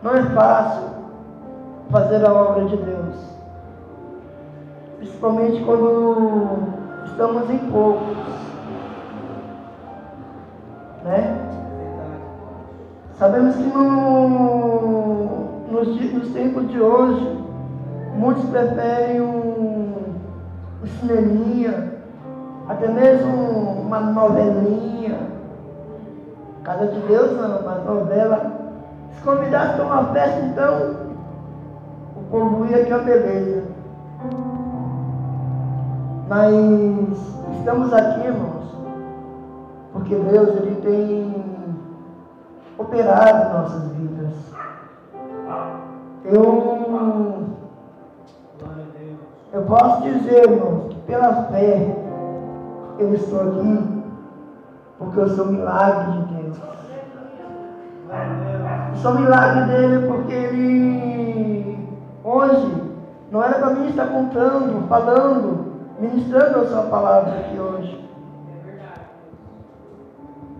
não 0.02 0.14
é 0.14 0.22
fácil 0.30 0.82
fazer 1.90 2.24
a 2.24 2.32
obra 2.32 2.64
de 2.64 2.76
Deus. 2.76 3.14
Principalmente 4.98 5.62
quando 5.64 6.56
estamos 7.06 7.48
em 7.50 7.58
poucos. 7.70 8.16
Né? 11.04 11.44
Sabemos 13.18 13.54
que 13.54 13.62
no, 13.62 15.28
nos, 15.70 16.12
nos 16.12 16.30
tempos 16.30 16.68
de 16.68 16.80
hoje, 16.80 17.38
muitos 18.16 18.44
preferem 18.46 19.20
um, 19.20 19.92
um 20.82 20.86
cineminha, 20.98 21.92
até 22.68 22.88
mesmo 22.88 23.82
uma 23.82 24.00
novelinha. 24.00 24.93
Casa 26.64 26.86
de 26.86 26.98
Deus 27.00 27.32
não, 27.36 27.58
uma 27.58 27.74
novela. 27.74 28.52
Se 29.12 29.22
convidasse 29.22 29.76
para 29.76 29.84
uma 29.84 30.04
festa, 30.12 30.40
então, 30.40 30.96
o 32.16 32.22
povo 32.30 32.66
ia 32.66 32.84
que 32.84 32.92
é 32.92 32.98
beleza. 32.98 33.64
Mas 36.26 36.54
estamos 37.58 37.92
aqui, 37.92 38.26
irmãos, 38.26 38.64
porque 39.92 40.16
Deus 40.16 40.48
ele 40.56 40.80
tem 40.80 41.44
operado 42.78 43.58
nossas 43.58 43.92
vidas. 43.92 44.32
Eu, 46.24 47.44
eu 49.52 49.62
posso 49.62 50.02
dizer, 50.02 50.50
irmãos, 50.50 50.94
que 50.94 51.00
pela 51.02 51.44
fé 51.44 51.94
eu 52.98 53.14
estou 53.14 53.40
aqui, 53.42 54.02
porque 54.98 55.20
eu 55.20 55.28
sou 55.28 55.46
milagre 55.46 56.12
de 56.12 56.18
Deus. 56.26 56.33
Sou 59.02 59.14
milagre 59.14 59.64
dele 59.64 60.06
porque 60.06 60.32
ele 60.32 61.88
hoje 62.22 62.82
não 63.30 63.42
era 63.42 63.58
para 63.58 63.70
mim 63.70 63.88
estar 63.88 64.06
contando, 64.06 64.88
falando, 64.88 65.72
ministrando 66.00 66.60
a 66.60 66.66
sua 66.66 66.82
palavra 66.84 67.40
aqui 67.40 67.58
hoje. 67.58 68.04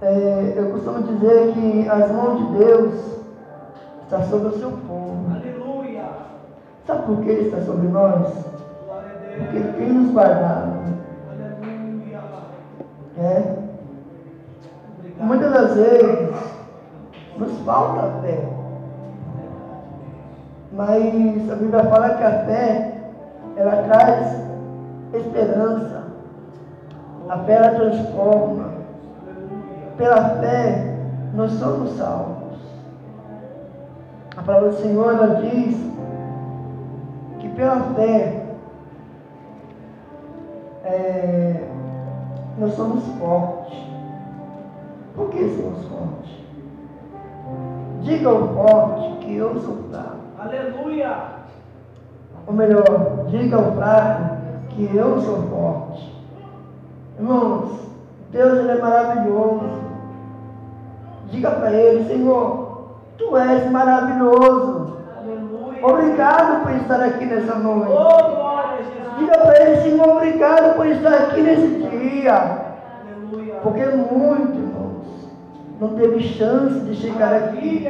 É, 0.02 0.54
eu 0.56 0.70
costumo 0.72 1.02
dizer 1.02 1.52
que 1.54 1.88
as 1.88 2.10
mãos 2.10 2.38
de 2.38 2.58
Deus 2.58 2.94
estão 4.02 4.22
sobre 4.24 4.48
o 4.48 4.58
seu 4.58 4.70
povo. 4.70 5.34
Aleluia. 5.34 6.04
Sabe 6.86 7.06
por 7.06 7.22
que 7.22 7.30
ele 7.30 7.48
está 7.48 7.62
sobre 7.62 7.88
nós? 7.88 8.26
Porque 9.38 9.56
ele 9.56 9.72
tem 9.72 9.92
nos 9.92 10.12
guardado. 10.12 10.72
Aleluia. 11.30 12.20
É. 13.18 13.56
Muitas 15.20 15.52
das 15.52 15.74
vezes 15.74 16.53
nos 17.44 17.59
falta 17.61 18.20
fé. 18.22 18.48
Mas 20.72 21.50
a 21.50 21.54
Bíblia 21.54 21.85
fala 21.85 22.14
que 22.14 22.24
a 22.24 22.44
fé 22.44 22.94
ela 23.57 23.83
traz 23.85 24.42
esperança. 25.12 26.04
A 27.28 27.38
fé 27.38 27.52
ela 27.52 27.70
transforma. 27.70 28.74
Pela 29.96 30.30
fé 30.40 30.96
nós 31.35 31.52
somos 31.52 31.96
salvos. 31.96 32.59
A 34.37 34.42
palavra 34.42 34.70
do 34.70 34.76
Senhor 34.76 35.14
ela 35.14 35.40
diz 35.40 35.76
que 37.38 37.48
pela 37.50 37.80
fé 37.94 38.42
é, 40.85 41.68
nós 42.59 42.74
somos 42.74 43.04
fortes. 43.18 43.78
Por 45.14 45.30
que 45.30 45.48
somos 45.57 45.85
fortes? 45.85 46.43
Diga 48.04 48.28
ao 48.28 48.48
forte 48.48 49.16
que 49.24 49.36
eu 49.36 49.58
sou 49.60 49.76
fraco. 49.90 50.16
Aleluia. 50.38 51.16
Ou 52.46 52.52
melhor, 52.52 53.24
diga 53.28 53.56
ao 53.56 53.72
fraco 53.72 54.36
que 54.70 54.94
eu 54.94 55.20
sou 55.20 55.42
forte. 55.44 56.14
Irmãos, 57.18 57.70
Deus 58.30 58.58
ele 58.58 58.72
é 58.72 58.78
maravilhoso. 58.78 59.84
Diga 61.30 61.50
para 61.52 61.72
ele, 61.72 62.04
Senhor, 62.06 62.88
tu 63.16 63.36
és 63.36 63.70
maravilhoso. 63.70 64.98
Aleluia. 65.18 65.86
Obrigado 65.86 66.62
por 66.62 66.72
estar 66.72 67.00
aqui 67.00 67.24
nessa 67.24 67.54
Oh, 67.54 67.58
noite. 67.58 67.92
Jesus. 68.78 69.18
Diga 69.18 69.38
para 69.38 69.62
ele, 69.62 69.76
Senhor, 69.80 70.08
obrigado 70.08 70.76
por 70.76 70.86
estar 70.86 71.14
aqui 71.14 71.40
nesse 71.40 71.68
dia. 71.68 72.34
Aleluia. 72.36 73.54
Porque 73.62 73.86
muito, 73.86 74.58
irmãos, 74.58 74.73
não 75.84 75.94
teve 75.96 76.20
chance 76.20 76.80
de 76.80 76.94
chegar 76.94 77.34
aqui. 77.34 77.86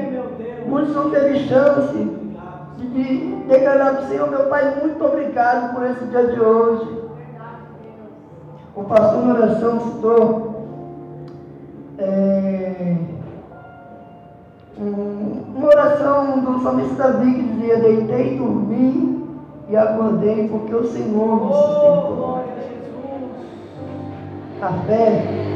Muitos 0.67 0.95
não 0.95 1.11
teve 1.11 1.39
chance 1.41 1.97
de, 2.79 2.87
de 2.89 3.35
declarar 3.47 3.95
para 3.97 4.05
o 4.05 4.09
Senhor, 4.09 4.29
meu 4.31 4.45
Pai, 4.47 4.75
muito 4.83 5.05
obrigado 5.05 5.75
por 5.75 5.85
esse 5.85 6.05
dia 6.07 6.27
de 6.27 6.41
hoje. 6.41 7.05
O 8.77 8.83
pastor 8.85 9.25
na 9.25 9.35
oração 9.35 9.81
citou 9.81 10.55
é, 11.99 12.97
um- 14.81 15.43
uma 15.57 15.69
oração 15.69 16.41
do 16.41 16.61
salmista 16.61 16.95
Davi 17.05 17.35
que 17.35 17.43
dizia, 17.43 17.77
deitei, 17.79 18.37
dormi 18.37 19.25
e 19.69 19.77
acordei 19.77 20.49
porque 20.49 20.75
o 20.75 20.85
Senhor 20.85 21.37
me 21.37 21.49
Oh, 21.49 21.53
sustentou. 21.53 22.41
A 24.61 24.73
fé 24.87 25.54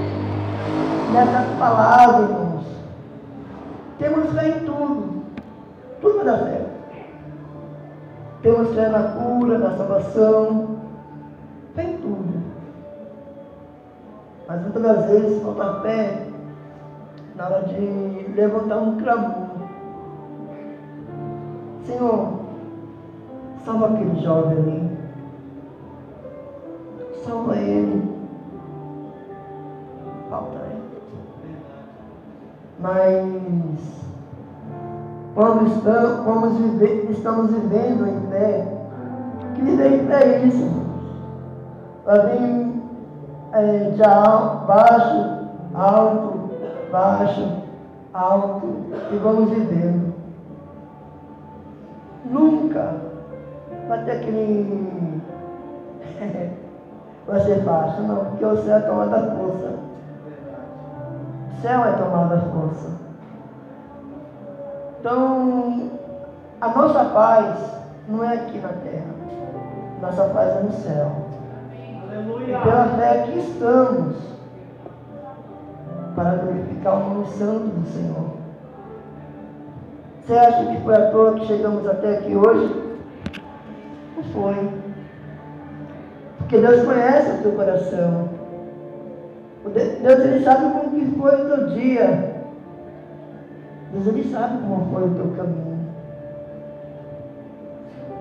nessas 1.12 1.58
palavras, 1.58 2.30
irmãos. 2.30 2.64
Temos 3.98 4.32
fé 4.32 4.48
em 4.48 4.60
tudo. 4.64 5.22
Tudo 6.00 6.24
dar 6.24 6.38
certo. 6.38 6.70
Temos 8.42 8.74
fé 8.74 8.88
na 8.88 9.02
cura, 9.02 9.58
na 9.58 9.76
salvação. 9.76 10.76
Fé 11.74 11.82
em 11.82 11.96
tudo. 11.98 12.38
Mas 14.46 14.62
muitas 14.62 14.82
das 14.82 15.04
vezes 15.06 15.42
falta 15.42 15.80
fé 15.82 16.26
na 17.36 17.46
hora 17.46 17.62
de 17.64 18.32
levantar 18.34 18.78
um 18.78 18.96
clamor. 18.98 19.48
Senhor, 21.84 22.28
salva 23.64 23.86
aquele 23.86 24.20
jovem 24.20 24.58
ali. 24.58 24.98
Salva 27.24 27.56
ele 27.56 27.87
Mas 32.78 33.78
quando 35.34 35.66
estamos, 35.66 36.56
viver, 36.58 37.10
estamos 37.10 37.50
vivendo 37.50 38.06
em 38.06 38.20
fé, 38.30 38.66
que 39.54 39.62
viver 39.62 39.92
em 40.02 40.06
fé 40.06 40.22
é 40.24 40.38
isso. 40.46 40.78
Vir 42.06 42.72
é, 43.52 43.90
de 43.90 44.02
al- 44.02 44.64
baixo, 44.66 45.38
alto, 45.74 46.50
baixo, 46.90 47.48
alto, 48.14 48.66
e 49.12 49.16
vamos 49.16 49.50
vivendo. 49.50 50.14
Nunca 52.24 52.94
vai 53.88 54.04
ter 54.04 54.12
aquele. 54.12 55.20
vai 57.26 57.40
ser 57.40 57.62
fácil, 57.64 58.02
não, 58.04 58.24
porque 58.26 58.44
o 58.44 58.56
céu 58.62 58.76
é 58.76 58.80
tomado 58.80 59.10
da 59.10 59.34
força. 59.36 59.77
Céu 61.60 61.84
é 61.84 61.92
tomado 61.92 62.30
da 62.30 62.40
força. 62.52 62.98
Então, 65.00 65.90
a 66.60 66.68
nossa 66.68 67.04
paz 67.06 67.56
não 68.08 68.24
é 68.24 68.34
aqui 68.34 68.58
na 68.58 68.68
terra. 68.68 69.18
Nossa 70.00 70.24
paz 70.24 70.56
é 70.56 70.60
no 70.62 70.72
céu. 70.72 71.12
E 71.72 72.12
Aleluia. 72.12 72.60
pela 72.60 72.84
fé 72.96 73.22
que 73.26 73.38
estamos 73.38 74.16
para 76.14 76.36
glorificar 76.36 76.94
o 76.94 77.08
nome 77.08 77.26
santo 77.26 77.66
do 77.66 77.86
Senhor. 77.88 78.38
Você 80.20 80.34
acha 80.34 80.66
que 80.66 80.80
foi 80.82 80.94
à 80.94 81.10
toa 81.10 81.34
que 81.34 81.46
chegamos 81.46 81.88
até 81.88 82.18
aqui 82.18 82.36
hoje? 82.36 82.98
Não 84.16 84.24
foi. 84.24 84.70
Porque 86.38 86.58
Deus 86.58 86.84
conhece 86.84 87.30
o 87.30 87.42
teu 87.42 87.52
coração. 87.52 88.28
Deus 89.74 90.18
ele 90.20 90.44
sabe 90.44 90.70
que 90.70 90.88
foi 91.18 91.34
o 91.34 91.46
teu 91.46 91.66
dia. 91.70 92.34
Deus 93.92 94.06
ele 94.06 94.30
sabe 94.30 94.58
como 94.62 94.92
foi 94.92 95.08
o 95.08 95.14
teu 95.14 95.34
caminho. 95.36 95.78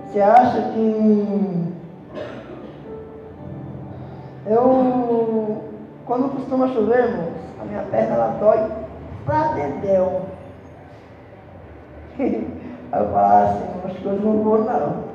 Você 0.06 0.22
acha 0.22 0.62
que 0.72 1.74
eu 4.48 5.64
quando 6.06 6.32
costuma 6.32 6.70
chover, 6.70 7.10
irmãos, 7.10 7.34
a 7.62 7.66
minha 7.66 7.84
perna 7.84 8.16
ela 8.16 8.38
dói 8.40 8.72
pra 9.26 9.54
dedéu. 9.54 10.22
Aí 12.18 12.48
eu 12.94 13.08
falo 13.10 13.44
assim, 13.44 13.66
as 13.86 13.98
coisas 14.00 14.24
não 14.24 14.42
vão 14.44 14.64
não. 14.64 15.08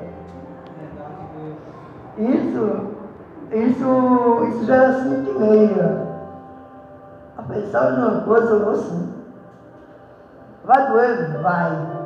Isso, 2.19 2.87
isso, 3.51 4.45
isso 4.49 4.65
já 4.65 4.75
era 4.75 5.03
cinco 5.03 5.31
e 5.31 5.39
meia. 5.39 6.12
Eu 7.43 7.47
falei, 7.47 7.67
sabe 7.67 7.95
de 7.95 8.01
uma 8.01 8.21
coisa, 8.21 8.53
eu 8.53 8.65
vou 8.65 8.75
sim. 8.75 9.13
Vai 10.63 10.91
doer? 10.91 11.41
Vai. 11.41 12.03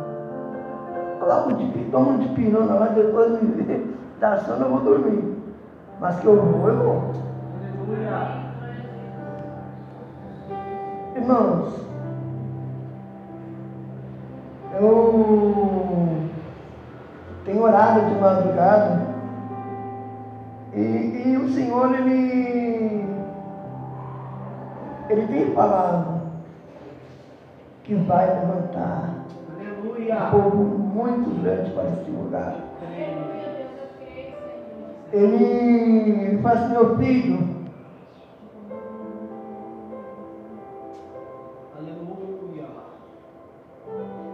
Coloca 1.20 1.50
um 1.50 1.58
de 1.58 1.86
toma 1.92 2.12
um 2.12 2.18
de 2.18 2.30
pirona 2.30 2.74
lá, 2.74 2.88
depois 2.88 3.42
me 3.42 3.96
dá 4.20 4.38
sono, 4.40 4.66
eu 4.66 4.70
vou 4.70 4.80
dormir. 4.82 5.38
Mas 6.00 6.20
que 6.20 6.26
eu 6.26 6.36
vou, 6.36 6.68
eu 6.68 6.78
vou. 6.78 7.12
Irmãos, 11.16 11.88
eu 14.80 16.30
tenho 17.46 17.64
orado 17.64 18.02
de 18.02 18.20
madrugada 18.20 19.08
e, 20.74 20.80
e 21.26 21.38
o 21.38 21.50
Senhor, 21.50 21.94
Ele, 21.96 23.07
Ele 25.10 25.28
tem 25.28 25.54
falado 25.54 26.22
que 27.84 27.96
vai 27.96 28.28
levantar 28.28 29.26
Aleluia. 29.56 30.26
um 30.26 30.32
povo 30.32 30.64
muito 30.64 31.42
grande 31.42 31.72
para 31.72 31.90
esse 31.90 32.12
lugar. 32.12 32.56
Ele 35.14 36.38
faz 36.42 36.60
assim, 36.64 36.72
meu 36.74 36.98
filho. 36.98 37.58
Aleluia. 41.78 42.66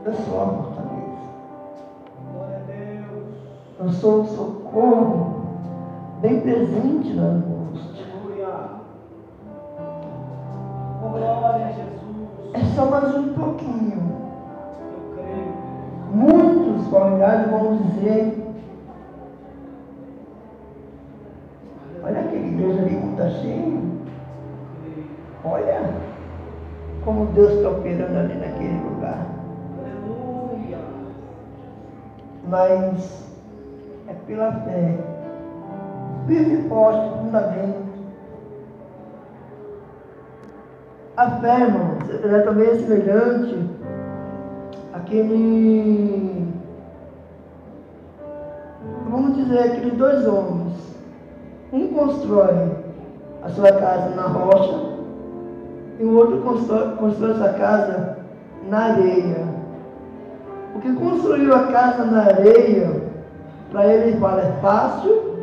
Eu 0.06 0.14
sou 0.14 0.42
a 0.42 0.46
fortaleza. 0.48 1.22
Glória 2.34 2.58
a 2.58 2.60
Deus. 2.62 3.36
Eu 3.80 3.90
sou 3.90 4.22
o 4.22 4.26
socorro 4.26 5.46
bem 6.22 6.42
presente 6.42 7.14
na 7.14 7.24
angústia. 7.24 7.53
Mais 12.94 13.16
um 13.16 13.34
pouquinho. 13.34 14.04
Muitos 16.14 16.88
vão 16.92 17.50
vão 17.50 17.78
dizer. 17.78 18.38
Olha 22.04 22.20
aquela 22.20 22.46
igreja 22.46 22.82
ali 22.84 22.96
como 22.96 23.12
está 23.14 23.30
cheia. 23.30 23.82
Olha 25.44 25.90
como 27.04 27.26
Deus 27.34 27.54
está 27.54 27.70
operando 27.70 28.16
ali 28.16 28.36
naquele 28.36 28.80
lugar. 28.84 29.26
Aleluia. 29.80 30.78
Mas 32.48 33.28
é 34.08 34.14
pela 34.28 34.52
fé 34.52 35.00
firme 36.28 36.64
e 36.64 36.70
forte, 36.70 37.18
fundamento. 37.18 37.83
A 41.16 41.30
fé, 41.30 41.62
irmãos, 41.62 42.10
ela 42.24 42.38
é 42.38 42.42
também 42.42 42.74
semelhante 42.74 43.56
àquele, 44.92 46.48
vamos 49.08 49.36
dizer, 49.36 49.60
aqueles 49.60 49.94
dois 49.94 50.28
homens. 50.28 50.74
Um 51.72 51.90
constrói 51.90 52.72
a 53.44 53.50
sua 53.50 53.72
casa 53.74 54.10
na 54.16 54.24
rocha 54.24 54.80
e 56.00 56.04
o 56.04 56.18
outro 56.18 56.42
constrói, 56.42 56.96
constrói 56.96 57.36
sua 57.36 57.50
casa 57.50 58.18
na 58.68 58.80
areia. 58.80 59.46
O 60.76 60.80
que 60.80 60.96
construiu 60.96 61.54
a 61.54 61.68
casa 61.68 62.06
na 62.06 62.24
areia, 62.24 63.04
para 63.72 63.86
ele 63.86 64.20
fala, 64.20 64.42
é 64.42 64.52
fácil 64.64 65.34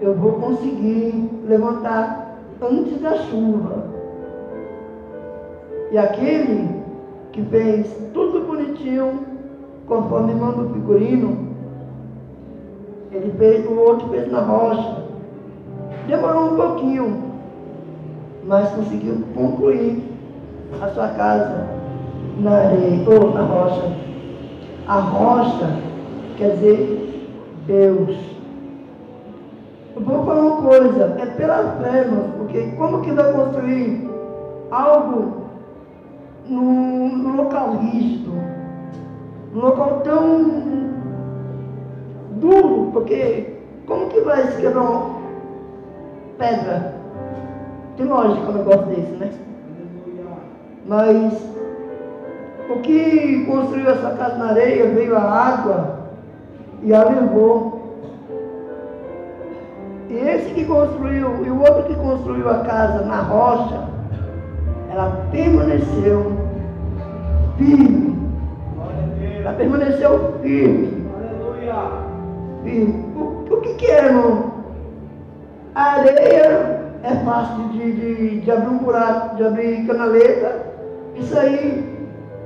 eu 0.00 0.14
vou 0.14 0.32
conseguir 0.40 1.30
levantar 1.46 2.36
antes 2.60 3.00
da 3.00 3.14
chuva. 3.14 3.97
E 5.90 5.96
aquele 5.96 6.68
que 7.32 7.42
fez 7.42 7.86
tudo 8.12 8.46
bonitinho, 8.46 9.20
conforme 9.86 10.34
manda 10.34 10.62
o 10.62 10.70
figurino, 10.74 11.48
ele 13.10 13.32
fez, 13.38 13.66
o 13.66 13.78
outro 13.78 14.08
fez 14.08 14.30
na 14.30 14.40
rocha. 14.40 15.04
Demorou 16.06 16.52
um 16.52 16.56
pouquinho, 16.56 17.22
mas 18.44 18.68
conseguiu 18.70 19.22
concluir 19.34 20.02
a 20.82 20.88
sua 20.88 21.08
casa 21.08 21.66
na 22.40 22.50
areia 22.50 23.08
ou 23.08 23.32
na 23.32 23.42
rocha. 23.42 23.96
A 24.86 25.00
rocha 25.00 25.78
quer 26.36 26.50
dizer 26.56 27.30
Deus. 27.66 28.16
Eu 29.96 30.02
vou 30.02 30.24
falar 30.24 30.40
uma 30.40 30.62
coisa, 30.62 31.16
é 31.18 31.26
pela 31.26 31.76
fé, 31.82 32.06
porque 32.38 32.72
como 32.76 33.02
que 33.02 33.10
vai 33.10 33.32
construir 33.32 34.08
algo 34.70 35.37
num, 36.48 37.36
local 37.36 37.76
rígido, 37.76 38.32
num 39.52 39.60
local 39.60 40.00
tão 40.02 40.50
duro, 42.40 42.90
porque 42.92 43.54
como 43.86 44.08
que 44.08 44.20
vai 44.20 44.46
se 44.48 44.60
quebrar 44.60 44.82
uma 44.82 45.18
pedra? 46.38 46.94
Tem 47.96 48.06
lógica 48.06 48.50
um 48.50 48.52
negócio 48.52 48.86
desse, 48.86 49.12
né? 49.12 49.30
Mas 50.86 51.34
o 52.70 52.80
que 52.80 53.44
construiu 53.46 53.90
essa 53.90 54.10
casa 54.10 54.36
na 54.36 54.50
areia 54.50 54.86
veio 54.88 55.16
a 55.16 55.20
água 55.20 55.98
e 56.82 56.94
a 56.94 57.04
levou. 57.04 57.78
E 60.08 60.14
esse 60.14 60.54
que 60.54 60.64
construiu, 60.64 61.44
e 61.44 61.50
o 61.50 61.60
outro 61.60 61.82
que 61.84 61.94
construiu 61.94 62.48
a 62.48 62.60
casa 62.60 63.04
na 63.04 63.20
rocha, 63.20 63.88
ela 64.90 65.26
permaneceu 65.30 66.37
firme. 67.58 68.16
Ela 69.40 69.52
permaneceu 69.52 70.34
firme. 70.40 71.06
Firme. 72.64 73.04
O, 73.14 73.54
o 73.54 73.60
que, 73.60 73.74
que 73.74 73.86
é, 73.86 74.06
irmão? 74.06 74.52
A 75.74 75.82
areia 75.82 76.78
é 77.02 77.14
fácil 77.24 77.68
de, 77.68 77.92
de, 77.92 78.40
de 78.40 78.50
abrir 78.50 78.68
um 78.68 78.78
buraco, 78.78 79.36
de 79.36 79.44
abrir 79.44 79.86
canaleta. 79.86 80.66
Isso 81.14 81.38
aí, 81.38 81.84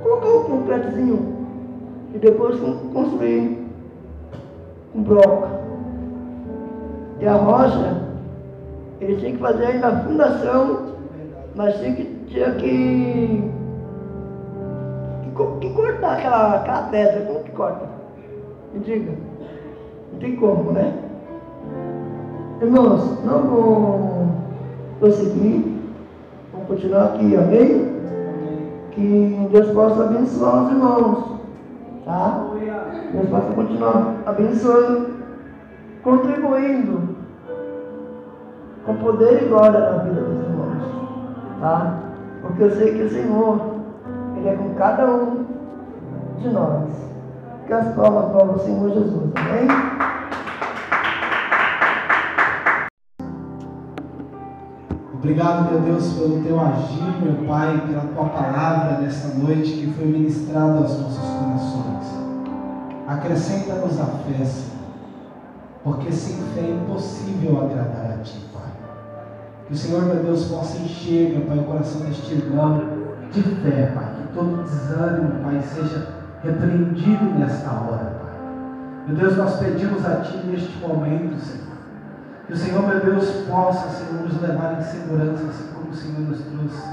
colocar 0.01 0.27
um 0.27 0.43
concretozinho 0.43 1.33
e 2.13 2.19
depois 2.19 2.59
construir 2.93 3.57
um 4.95 5.01
bloco. 5.01 5.47
E 7.19 7.25
a 7.25 7.33
rocha, 7.33 8.03
ele 8.99 9.15
tinha 9.17 9.31
que 9.31 9.37
fazer 9.37 9.65
ainda 9.65 9.87
a 9.87 9.99
fundação, 10.03 10.93
mas 11.55 11.75
tinha 11.79 11.95
que, 11.95 12.03
tinha 12.27 12.51
que, 12.51 13.51
que, 15.35 15.67
que 15.67 15.73
cortar 15.73 16.17
aquela, 16.17 16.55
aquela 16.55 16.83
pedra. 16.83 17.25
Como 17.25 17.43
que 17.43 17.51
corta? 17.51 17.85
Me 18.73 18.79
diga. 18.79 19.11
Não 20.11 20.19
tem 20.19 20.35
como, 20.35 20.71
né? 20.71 20.93
Irmãos, 22.61 23.23
não 23.25 23.43
vou 23.43 24.27
prosseguir. 24.99 25.65
Vamos 26.51 26.67
continuar 26.67 27.05
aqui, 27.05 27.35
amém? 27.35 27.93
Que 28.91 29.49
Deus 29.51 29.71
possa 29.71 30.05
abençoar 30.05 30.65
os 30.65 30.71
irmãos. 30.71 31.33
Tá? 32.05 32.45
Deus 33.11 33.29
possa 33.29 33.53
continuar 33.53 34.15
abençoando, 34.25 35.09
contribuindo 36.03 37.15
com 38.85 38.95
poder 38.95 39.43
e 39.43 39.45
glória 39.47 39.79
na 39.79 39.97
vida 40.03 40.21
dos 40.21 40.43
irmãos. 40.43 40.83
Tá? 41.59 41.99
Porque 42.41 42.63
eu 42.63 42.71
sei 42.71 42.93
que 42.93 43.03
o 43.03 43.09
Senhor, 43.09 43.72
Ele 44.43 44.49
é 44.49 44.57
com 44.57 44.73
cada 44.73 45.05
um 45.05 45.45
de 46.37 46.49
nós. 46.49 46.89
Que 47.65 47.71
as 47.71 47.95
palmas 47.95 48.29
para 48.33 48.51
o 48.51 48.59
Senhor 48.59 48.89
Jesus. 48.89 49.31
Amém? 49.35 49.67
Obrigado, 55.13 55.71
meu 55.71 55.79
Deus, 55.79 56.11
pelo 56.11 56.43
teu 56.43 56.59
agir, 56.59 57.23
meu 57.23 57.47
Pai, 57.47 57.83
pela 57.87 58.01
tua 58.01 58.25
palavra 58.25 58.97
nesta 58.99 59.29
noite 59.37 59.71
que 59.71 59.93
foi 59.93 60.07
ministrada 60.07 60.79
aos 60.79 60.99
nossos 60.99 61.25
corações. 61.39 62.05
Acrescenta-nos 63.07 64.01
a 64.01 64.05
fé. 64.05 64.45
Porque 65.85 66.11
sem 66.11 66.35
fé 66.53 66.61
é 66.67 66.71
impossível 66.71 67.61
agradar 67.61 68.17
a 68.19 68.21
Ti, 68.21 68.41
Pai. 68.53 68.71
Que 69.67 69.73
o 69.73 69.77
Senhor, 69.77 70.01
meu 70.01 70.21
Deus, 70.21 70.47
possa 70.47 70.79
encher, 70.79 71.29
meu 71.29 71.47
Pai, 71.47 71.59
o 71.59 71.63
coração 71.63 72.01
deste 72.01 72.33
irmão 72.33 72.81
de 73.31 73.41
fé, 73.41 73.93
Pai. 73.95 74.22
Todo 74.33 74.63
desânimo, 74.63 75.43
Pai, 75.43 75.61
seja 75.61 76.07
repreendido 76.43 77.25
nesta 77.37 77.69
hora, 77.71 78.17
Pai. 78.19 78.33
Meu 79.07 79.17
Deus, 79.17 79.37
nós 79.37 79.57
pedimos 79.57 80.05
a 80.05 80.21
Ti 80.21 80.37
neste 80.47 80.77
momento, 80.79 81.39
Senhor. 81.39 81.73
Que 82.47 82.53
o 82.53 82.57
Senhor, 82.57 82.87
meu 82.87 82.99
Deus, 82.99 83.29
possa, 83.47 83.89
Senhor, 83.89 84.23
nos 84.23 84.41
levar 84.41 84.79
em 84.79 84.83
segurança, 84.83 85.43
assim 85.45 85.67
como 85.73 85.91
o 85.91 85.95
Senhor 85.95 86.19
nos 86.21 86.39
trouxe, 86.39 86.87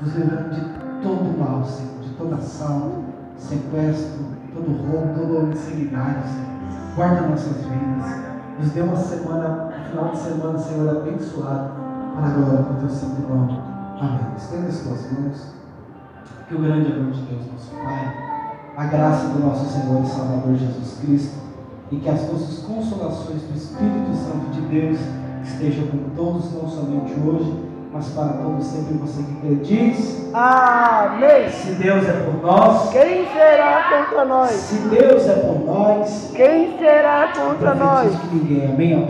nos 0.00 0.14
livrando 0.14 0.50
de 0.50 0.60
todo 1.02 1.38
mal, 1.38 1.64
Senhor, 1.64 2.00
de 2.00 2.10
todo 2.10 2.34
assalto, 2.34 3.04
sequestro, 3.36 4.24
todo 4.54 4.70
roubo, 4.72 5.14
toda 5.18 5.40
homicidade, 5.40 6.22
Senhor. 6.22 6.94
Guarda 6.96 7.28
nossas 7.28 7.56
vidas. 7.56 8.34
Nos 8.58 8.70
dê 8.70 8.80
uma 8.80 8.96
semana, 8.96 9.68
um 9.68 9.90
final 9.90 10.10
de 10.10 10.18
semana, 10.18 10.58
Senhor, 10.58 10.96
abençoado, 10.96 11.70
para 12.14 12.26
a 12.26 12.30
glória 12.30 12.62
do 12.62 12.80
Teu 12.80 12.88
Santo 12.88 13.20
Nome. 13.22 13.60
Amém. 14.00 14.36
Estenda 14.36 14.68
as 14.68 14.78
tuas 14.78 15.12
mãos. 15.12 15.63
Que 16.48 16.54
o 16.54 16.58
grande 16.58 16.92
amor 16.92 17.12
de 17.12 17.22
Deus, 17.22 17.42
nosso 17.52 17.70
Pai, 17.82 18.14
a 18.76 18.84
graça 18.84 19.28
do 19.28 19.38
nosso 19.46 19.64
Senhor 19.66 20.02
e 20.02 20.06
Salvador 20.06 20.54
Jesus 20.56 20.98
Cristo, 21.00 21.38
e 21.90 21.96
que 21.96 22.08
as 22.08 22.20
doces 22.22 22.58
consolações 22.64 23.42
do 23.42 23.56
Espírito 23.56 24.14
Santo 24.14 24.50
de 24.52 24.60
Deus 24.62 24.98
estejam 25.42 25.86
com 25.86 26.10
todos, 26.14 26.52
não 26.52 26.68
somente 26.68 27.12
hoje, 27.24 27.64
mas 27.92 28.08
para 28.08 28.28
todos 28.34 28.66
sempre. 28.66 28.94
Você 28.98 29.22
que 29.22 29.34
crê, 29.40 29.54
diz: 29.56 30.30
Amém. 30.34 31.48
Se 31.50 31.72
Deus 31.74 32.06
é 32.08 32.12
por 32.12 32.42
nós, 32.42 32.90
Quem 32.90 33.26
será 33.32 33.84
contra 34.04 34.24
nós? 34.24 34.50
se 34.50 34.74
Deus 34.88 35.26
é 35.28 35.34
por 35.34 35.60
nós, 35.64 36.30
Quem 36.34 36.78
será 36.78 37.32
contra 37.32 37.74
nós? 37.74 38.14
que 38.16 38.34
ninguém, 38.34 38.66
amém. 38.66 38.94